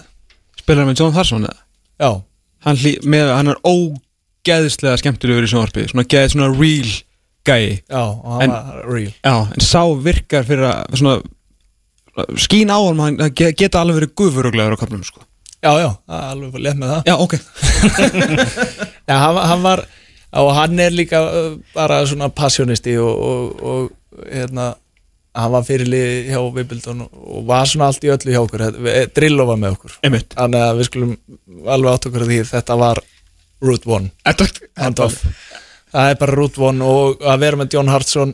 [0.59, 1.59] Spilar hann með John Tharsson eða?
[1.99, 2.11] já,
[2.65, 6.89] Hann, hlý, með, hann er ógeðslega skemmtilegur í sjónvarpi Svona geð svona real
[7.47, 9.13] gæi já, og hann En- var real.
[9.23, 11.19] Já, en sá virkar fyrir að svona
[12.43, 15.23] skín á hann, hann ge- geta alveg verið gufuruglegur á köfnum sko.
[15.63, 17.01] já, já, alveg létt með það.
[17.07, 17.33] Já, ok.
[19.09, 19.81] Já, hann, var- hann var
[20.37, 21.19] og hann er líka
[21.73, 24.67] bara svona passionisti og, og, og hérna
[25.39, 28.63] hann var fyrirlið hjá Wimbledon og, var svona allt í öllu hjá okkur.
[28.83, 29.95] Við- Drillo var með okkur.
[30.03, 30.33] Einmitt.
[30.35, 31.15] Þannig að við skulum
[31.69, 33.01] alveg átt okkur því þetta var
[33.61, 34.47] Route 1 Þetta
[34.83, 35.23] hand off.
[35.93, 38.33] Það er bara Route 1 og að vera með John Hartson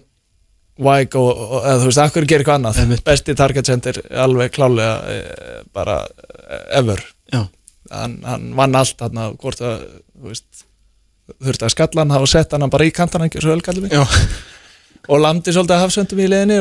[0.86, 2.80] Wyke og, og eða, þú veist, akkur gerir eitthvað annað?
[2.84, 3.04] Einmitt.
[3.08, 7.00] besti target center alveg klálega e, bara e, ever.
[7.92, 9.86] Hann, hann vann allt hann hvort að
[10.18, 10.66] þú veist,
[11.34, 13.32] þurfti að skalla hann hafa sett hann bara í kantan hann
[15.06, 16.60] og landi svolítið að hafsöndum í leðinni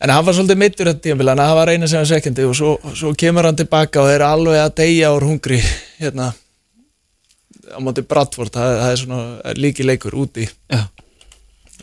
[0.00, 2.54] en hann var svolítið mittur þetta tímabil en það var eina sem var sekundi og
[2.56, 5.60] svo, svo kemur hann tilbaka og er alveg að deyja úr hungri
[6.02, 6.32] hérna
[7.70, 10.46] á móti Bradford, það, það er svona líki leikur úti.
[10.70, 10.82] Já.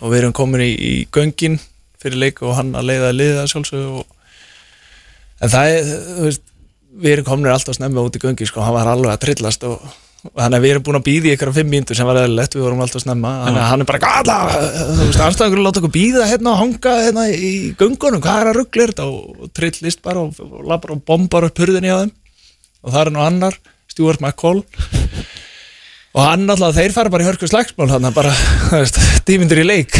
[0.01, 1.57] Og við erum komin í, í göngin
[2.01, 4.03] fyrir leik og hann að leiða liða sjálfsög og
[5.41, 5.93] en það er,
[6.25, 6.43] veist
[6.97, 9.81] við erum komin alltaf snemma út í göngi sko, hann var alveg að trillast og
[10.35, 12.65] þannig að við erum búin að býða í ykkur fimm mínútur sem var eðlilegt, við
[12.65, 13.31] vorum alltaf snemma.
[13.45, 16.93] Þannig að hann er bara gala, þú veist, anstæðingur láta okkur býða hérna og hanga
[17.05, 19.07] hérna í göngunum, hvað er að ruggla þetta?
[19.07, 22.13] Og, og trillist bara og, og labbar og bombar upp hurðinni á þeim.
[22.83, 23.59] Og það er nú annar,
[23.91, 24.63] Stuart McCall.
[26.17, 28.31] Og hann alltaf, þeir fara bara í hörku slagsmál hann bara,
[28.69, 29.97] þú veist, tímyndur í leik.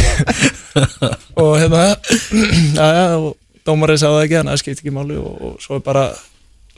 [1.42, 1.92] Og hérna
[2.78, 3.36] já, og
[3.68, 6.04] dómarið það ekki þannig að það skipti ekki máli og, og svo er bara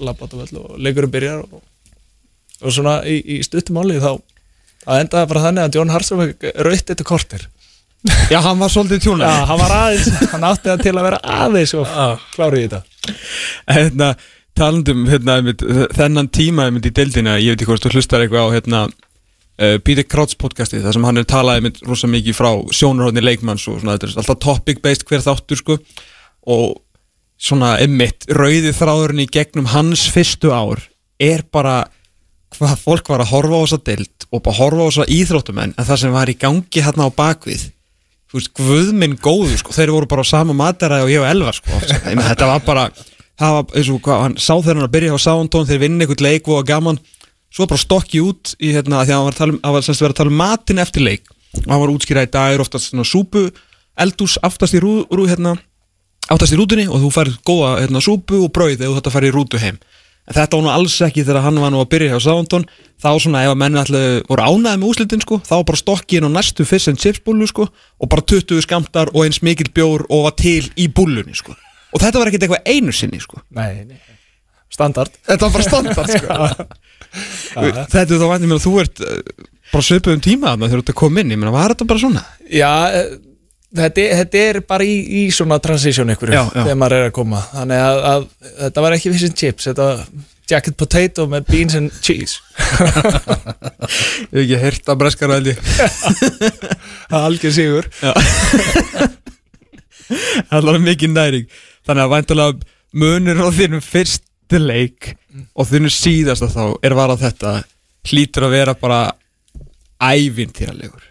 [0.01, 1.61] labbat og og leikurinn byrjar og,
[2.61, 4.13] og svona í, í stuttumáli þá
[4.85, 6.23] það endaði bara þannig að John Hartson
[6.67, 7.49] rautt þetta kortir
[8.33, 11.19] Já, hann var svolítið já, tjúnar hann var aðeins, hann átti það til að vera
[11.45, 11.91] aðeins og
[12.33, 13.13] klári í þetta.
[13.69, 14.09] Hérna,
[14.57, 15.65] talandum hérna, einmitt,
[15.99, 19.77] þennan tíma einmitt í deildina Ég veit ekki hvort þú hlustar eitthvað á hérna uh,
[19.85, 23.83] Peter Krauts podcasti þar sem hann er talað einmitt rosa mikið frá sjónarhóðni leikmanns og
[23.83, 25.79] svona, þetta er alltaf topic based hver þáttur sko.
[26.49, 26.81] Og
[27.41, 30.83] svona einmitt rauði þráðurinn í gegnum hans fyrstu ár
[31.21, 31.83] er bara
[32.57, 35.87] hvað fólk var að horfa á þessa deild og bara horfa á þessa íþróttumenn en
[35.87, 37.69] það sem var í gangi hérna á bakvið
[38.31, 41.57] þú veist, guðminn góðu sko, þeir voru bara á sama mataræði og ég og Elvar
[41.57, 42.13] sko, oft, sko.
[42.29, 42.85] Þetta var bara,
[43.41, 46.07] það var eins og hvað, hann sá þegar hann að byrja á Sántón, þeir vinna
[46.07, 47.01] einhvern leik og gaman,
[47.51, 50.13] svo bara stokki út í hérna, því að hann var, að tala um, hann var
[50.15, 51.27] að tala um matin eftir leik
[51.65, 53.49] og hann var útskýrað í dag, er oftast svona súpu
[53.99, 55.57] eldús aftast í rú, rú hérna,
[56.31, 59.31] aftast í rútunni og þú færð góða hérna, súpu og brauð eða þú þetta færð
[59.33, 59.81] í rútu heim
[60.31, 62.67] þetta var nú alls ekki þegar hann var nú að byrja hjá Sántón
[63.01, 66.29] þá svona ef að menni allir voru ánæði með úslitin sko, þá var bara stokkin
[66.29, 70.07] á næstu fish and chips búlu sko og bara 20 skamtar og eins mikil bjór
[70.09, 71.57] og var til í búlunni sko.
[71.91, 73.41] Og þetta var ekkert eitthvað einu sinni sko.
[73.57, 73.99] Nei, nei.
[74.71, 75.15] standard.
[75.27, 76.77] Þetta var bara standard sko.
[77.91, 80.79] Þetta er þá væntum mér að þú ert uh, bara svipið um tíma þarna þegar
[80.79, 81.33] þú ert að koma inn.
[81.35, 82.23] Ég meina var þetta bara svona?
[82.47, 83.09] Já, eh,
[83.77, 87.41] þetta, er- þetta er bara í, í svona transition ykkur þegar maður er að koma.
[87.55, 88.27] Þannig að, að
[88.65, 90.05] þetta var ekki and chips þetta var
[90.51, 92.41] jacket potato með beans and cheese.
[94.35, 95.37] Ég hef ekki heyrt að breskara
[97.11, 97.91] það er algjör sigur.
[100.51, 101.45] Það var mikið næring.
[101.87, 102.53] Þannig að væntalega
[102.99, 105.13] munur á þínum fyrstu leik
[105.55, 107.53] og þínum síðasta þá er varað þetta
[108.11, 109.01] hlýtur að vera bara
[110.03, 111.05] ævintýralegur.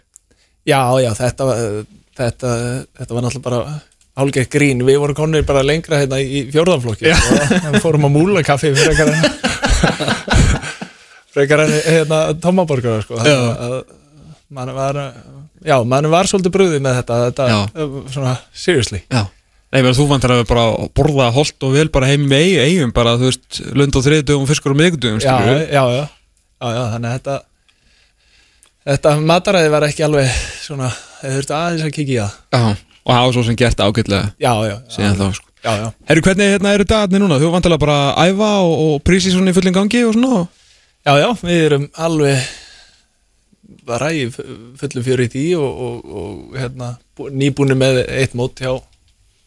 [0.68, 1.86] Já, já, þetta, var-
[2.20, 2.52] þetta,
[3.00, 3.80] þetta var náttúrulega bara
[4.20, 7.10] hálfgeitt grín, við vorum konir bara lengra hérna í fjórðanflokki.
[7.10, 9.26] Og fórum á múlakaffi frekar en
[11.34, 13.20] frekar en hérna tómaborgar sko.
[14.50, 14.98] Mann var
[15.62, 19.04] já, mann var svolítið brúðið með þetta, þetta svona seriously.
[19.06, 19.28] Já.
[19.70, 20.64] Nei, menn þú vantar að bara
[20.98, 24.74] borða holt og vel bara heim með eigum, bara, þú veist, lund á þriðdögum, fiskur
[24.74, 27.36] á miðgudögum, já, skilur já, já, já, já, þannig að þetta
[28.90, 30.32] þetta mataræði var ekki alveg
[30.64, 30.90] svona,
[31.20, 32.34] þau þurftu aðeins að kikið í það.
[32.54, 32.62] Já,
[33.06, 35.46] og hafa svo sem gert ágætlega já, já, síðan þá, sko.
[35.60, 35.86] Já, já.
[36.08, 37.36] Herru, hvernig hérna eru dagarnir núna?
[37.42, 40.40] Þú vantar bara að æfa og, og prísi svona í fullin gangi og svona
[41.04, 42.42] Já, já, við erum alveg
[43.88, 44.44] bara í fu-
[44.80, 48.72] fullum fjöru í því og, og, og hérna, bú- nýbúinu með eitt mót hjá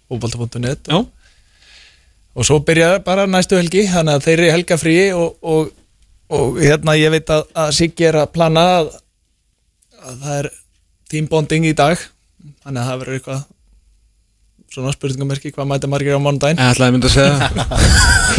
[0.10, 1.00] fótbolta.net Já,
[2.34, 5.72] og svo byrja bara næstu helgi þannig að þeir eru í helgafríi og, og,
[6.34, 8.92] og hérna ég veit að, að Siggi er að plana að,
[10.04, 10.50] að það er
[11.14, 12.02] teambonding í dag.
[12.66, 13.44] Þannig að það verður eitthvað
[14.74, 16.60] svona spurningamerki hvað mæta margir á mánudaginn?
[16.60, 17.34] Ég ætlaði að mynda að segja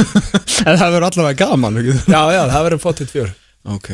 [0.68, 1.94] En það verður allavega gaman, ekki?
[2.10, 3.30] Já, já, það verður fóttið fjör.
[3.74, 3.92] Ok.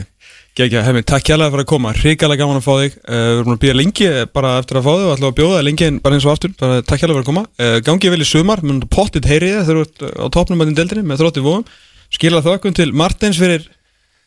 [0.59, 2.97] Gekja, hefði, takk kjærlega fyrir að koma, hrikalega gaman að fá þig.
[3.05, 5.61] Uh, Við erum að býja lengi bara eftir að fá þig og ætlum að bjóða
[5.67, 6.55] lengi en bara eins og aftur.
[6.59, 7.45] Bara takk kjærlega fyrir að koma.
[7.61, 10.81] Uh, Gangið vel í sumar, mun pottit heyrið þegar þú ert á topnum að þinn
[10.81, 11.69] deildinni með þrótti vóum
[12.11, 13.69] Skila þökkum til Martins fyrir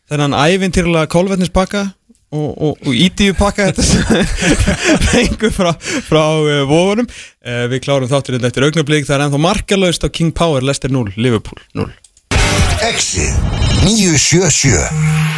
[0.08, 1.82] þennan ævintýrlega kólvetnispakka
[2.34, 4.04] og, og, og ídíu pakka þetta sem
[5.12, 5.72] fengur frá,
[6.08, 10.10] frá uh, vóunum uh, Við klárum þáttur þetta eftir augnablík það er ennþá markalaust á
[10.10, 11.92] King Power, Leicester 0, Liverpool 0
[12.90, 13.34] Exit
[13.86, 15.32] 977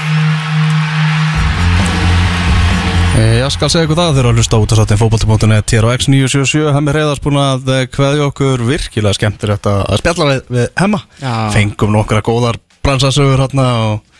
[3.16, 6.74] Ég skal segja ykkur það þegar að hlusta út að sattin fótbolti.net hér á X977
[6.76, 11.00] Hemmi Reyðars búin að kveðja okkur virkilega skemmtilegt að að spjalla við, við Hemma.
[11.22, 11.36] Já.
[11.54, 14.15] Fengum nokkra góðar bransasögur hérna og,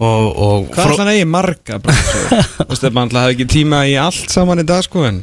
[0.00, 1.78] og, og Hvað er það eigi marga?
[1.86, 5.22] Þú veist, maður ætla að hafa ekki tíma í allt saman í dag sko en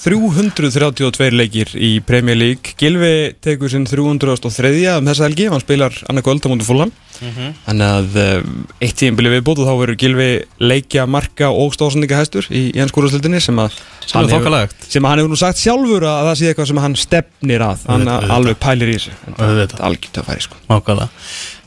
[0.00, 2.72] 332 leikir í Premier League.
[2.80, 7.84] Gilvi tekur sinn 303 um þessa helgi, hann spilar annað kvöld á mútu fúlan þannig
[7.84, 8.38] að uh,
[8.80, 10.28] eitt tíðinbili viðbútt og þá verður Gilvi
[10.64, 14.88] leikja, marka og stóðsendinga hæstur í Jenskúraslutinni sem að Sem hann hefur- þokkalegt.
[14.88, 17.84] sem að hann hefur nú sagt sjálfur að það sé eitthvað sem hann stefnir að.
[17.92, 19.12] Hann alveg pælir í þessu.
[19.36, 20.62] Er algjört að færi sko.
[20.72, 21.10] Nákvæmlega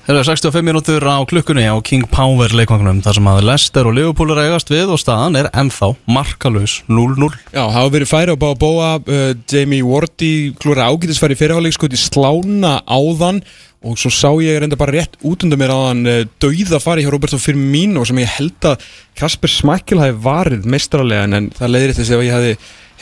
[0.04, 3.93] Það eru 65 mínútur á klukkunni á King Power leikvangunum þar sem að Leicester og
[3.95, 8.38] Liverpool að eigast við og staðan er ennþá markalus 0-0 Já, hafa verið færi á
[8.41, 13.39] bá bóa uh, Jamie Wardy klúra ágætis færi fyrirháleik sko til slána áðan
[13.80, 17.14] og svo sá ég reynda bara rétt út undan mér áðan uh, dauða fari hjá
[17.16, 18.84] Roberto Firmino sem ég held að
[19.16, 22.56] Kasper Smækkel hafi varið mestralega en það leiðir þess að ég hafi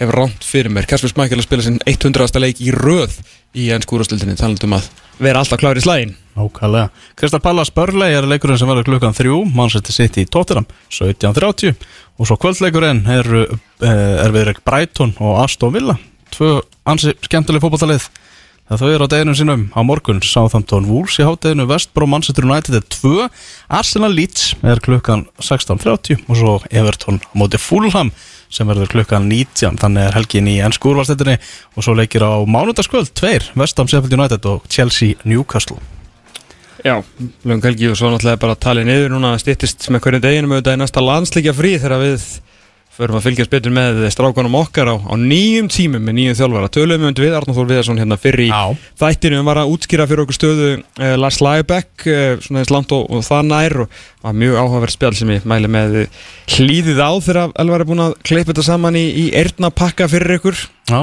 [0.04, 2.46] hef ránt fyrir mér Kasper Smækkel að spila sinn 100.
[2.46, 3.24] leik í röð
[3.58, 6.90] í ennskúrastildinni talandum að vera alltaf klár í slægin Nákvæmlega.
[7.20, 11.76] Kristal Pallas Börlei er leikurinn sem verður klukkan 3 Manchester City í Tottenham 17.30
[12.18, 13.30] og svo kvöldleikurinn er,
[13.82, 15.98] er við Brighton og Aston Villa.
[16.32, 18.08] Tvö ansi skemmtileg fótballtalið
[18.72, 19.64] Það þau eru á deginum sínum.
[19.76, 23.28] Á morgun Southampton Wolves í hátteginu Vestbró Manchester United er 2
[23.68, 28.14] Arsenal Leeds er klukkan 16.30 og svo Everton móti Fulham
[28.48, 31.36] sem verður klukkan 19 þannig er helgin í ennsku úrvalstættinni
[31.76, 35.91] og svo leikir á mánudagskvöld 2 Vestham Sheffield United og Chelsea Newcastle
[36.82, 36.96] Já,
[37.46, 40.82] lögum helgi og svo náttúrulega bara talið niður núna stýttist með hverjum deginum auðvitað í
[40.82, 42.24] næsta landsleikja frí þegar við
[42.92, 46.72] förum að fylgjast betur með strákanum okkar á, á nýjum tímum með nýjum þjálfara.
[46.76, 48.76] Tölum við við Arnóð Þór Viðarsson hérna fyrir Já.
[49.00, 53.08] þættinu var að útskýra fyrir okkur stöðu uh, Lars Lagerbäck uh, svona eins langt og,
[53.08, 55.98] og það nær og var mjög áhugaverð spjall sem ég mæli með
[56.58, 60.62] hlýðið á þegar Elvar er búin að kleipa þetta saman í, í eyrnapakka fyrir ykkur.
[60.92, 61.00] Já,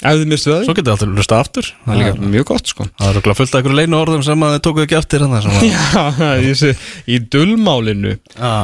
[0.00, 1.70] ef þið mistu það Svo getið þið alltaf hlusta aftur.
[1.84, 2.86] Það er líka mjög gott sko.
[2.96, 5.36] Það er örugglega fullt af einhverju leinu orðum sem að þið tókuðu ekki eftir sem
[5.36, 6.04] að Já,
[6.40, 6.74] í, þessu-
[7.10, 8.14] í dulmálinu.
[8.38, 8.54] Já.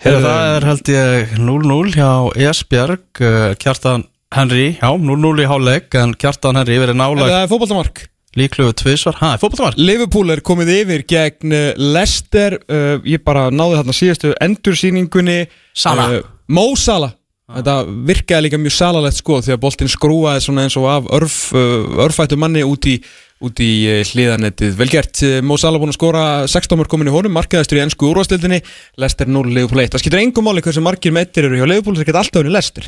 [0.00, 2.10] Heyrðu, það er held ég 0-0 hjá
[2.50, 7.50] Esbjörg uh, Kjartan Henry, já 0-0 í háleik en Kjartan Henry verið nálag Það er
[7.50, 8.00] fótballtamark
[8.38, 12.56] líkluðu tvisvar, ha, fótboltamar Liverpool er komið yfir gegn uh, Leicester.
[12.70, 15.38] Uh, Ég bara náði þarna síðastu endursýningunni.
[15.76, 16.14] Salah.
[16.20, 17.12] uh, Mo Salah
[17.50, 17.74] Þetta
[18.08, 22.02] virkaði líka mjög salalegt sko því að boltinn skrúaði svona eins og af örf, uh,
[22.04, 22.98] örfættu manni út í,
[23.42, 24.76] út í uh, hliðanettið.
[24.78, 27.82] Vel gert, uh, Mo Salah búinn að skora 16 mörg komin í honum, markaðastur í
[27.86, 28.60] ennsku úrvastildinni,
[29.02, 29.94] Leicester 0, Liverpool 1.
[29.94, 32.86] Það skiptir engum máli hversu margir meittir eru hjá Liverpool, það geta alltaf unni Leicester.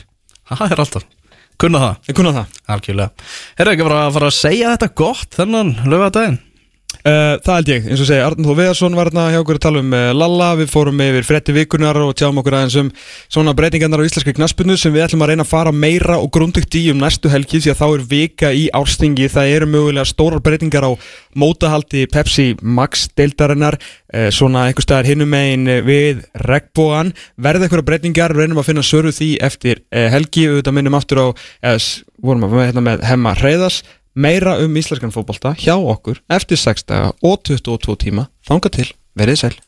[0.53, 1.11] Það er alltaf,
[1.63, 2.57] kunna það Ég kunna það.
[2.75, 6.41] Algjörlega Herra ekki bara að fara að segja þetta gott þennan lögadaginn
[7.03, 9.63] Uh, það held ég, eins og segja, Arnur Þó Viðarsson var hérna hjá okkur að
[9.65, 12.91] tala um uh, Lalla, við fórum yfir fretti vikunar og tjáum okkur aðeins um
[13.27, 16.77] svona breytingarnar á íslenski knaspunnu sem við ætlum að reyna að fara meira og grundugt
[16.79, 20.45] í um næstu helgi því að þá er vika í árstingi, það eru mögulega stórar
[20.47, 20.91] breytingar á
[21.43, 27.89] mótahaldi Pepsi Max deildarinnar uh, svona einhver staðar hinum megin uh, við regnbóan, verða einhverja
[27.91, 28.37] breytingar?
[28.39, 31.27] Reynum að finna söru því eftir helgi, auðvitað minnum aftur á
[32.23, 33.83] vorum að hérna með Hemma Hreiðas
[34.15, 38.29] meira um íslenskan fótbolta hjá okkur eftir 6 daga og 22 tíma.
[38.47, 38.89] Þanga til,
[39.19, 39.61] verið sæl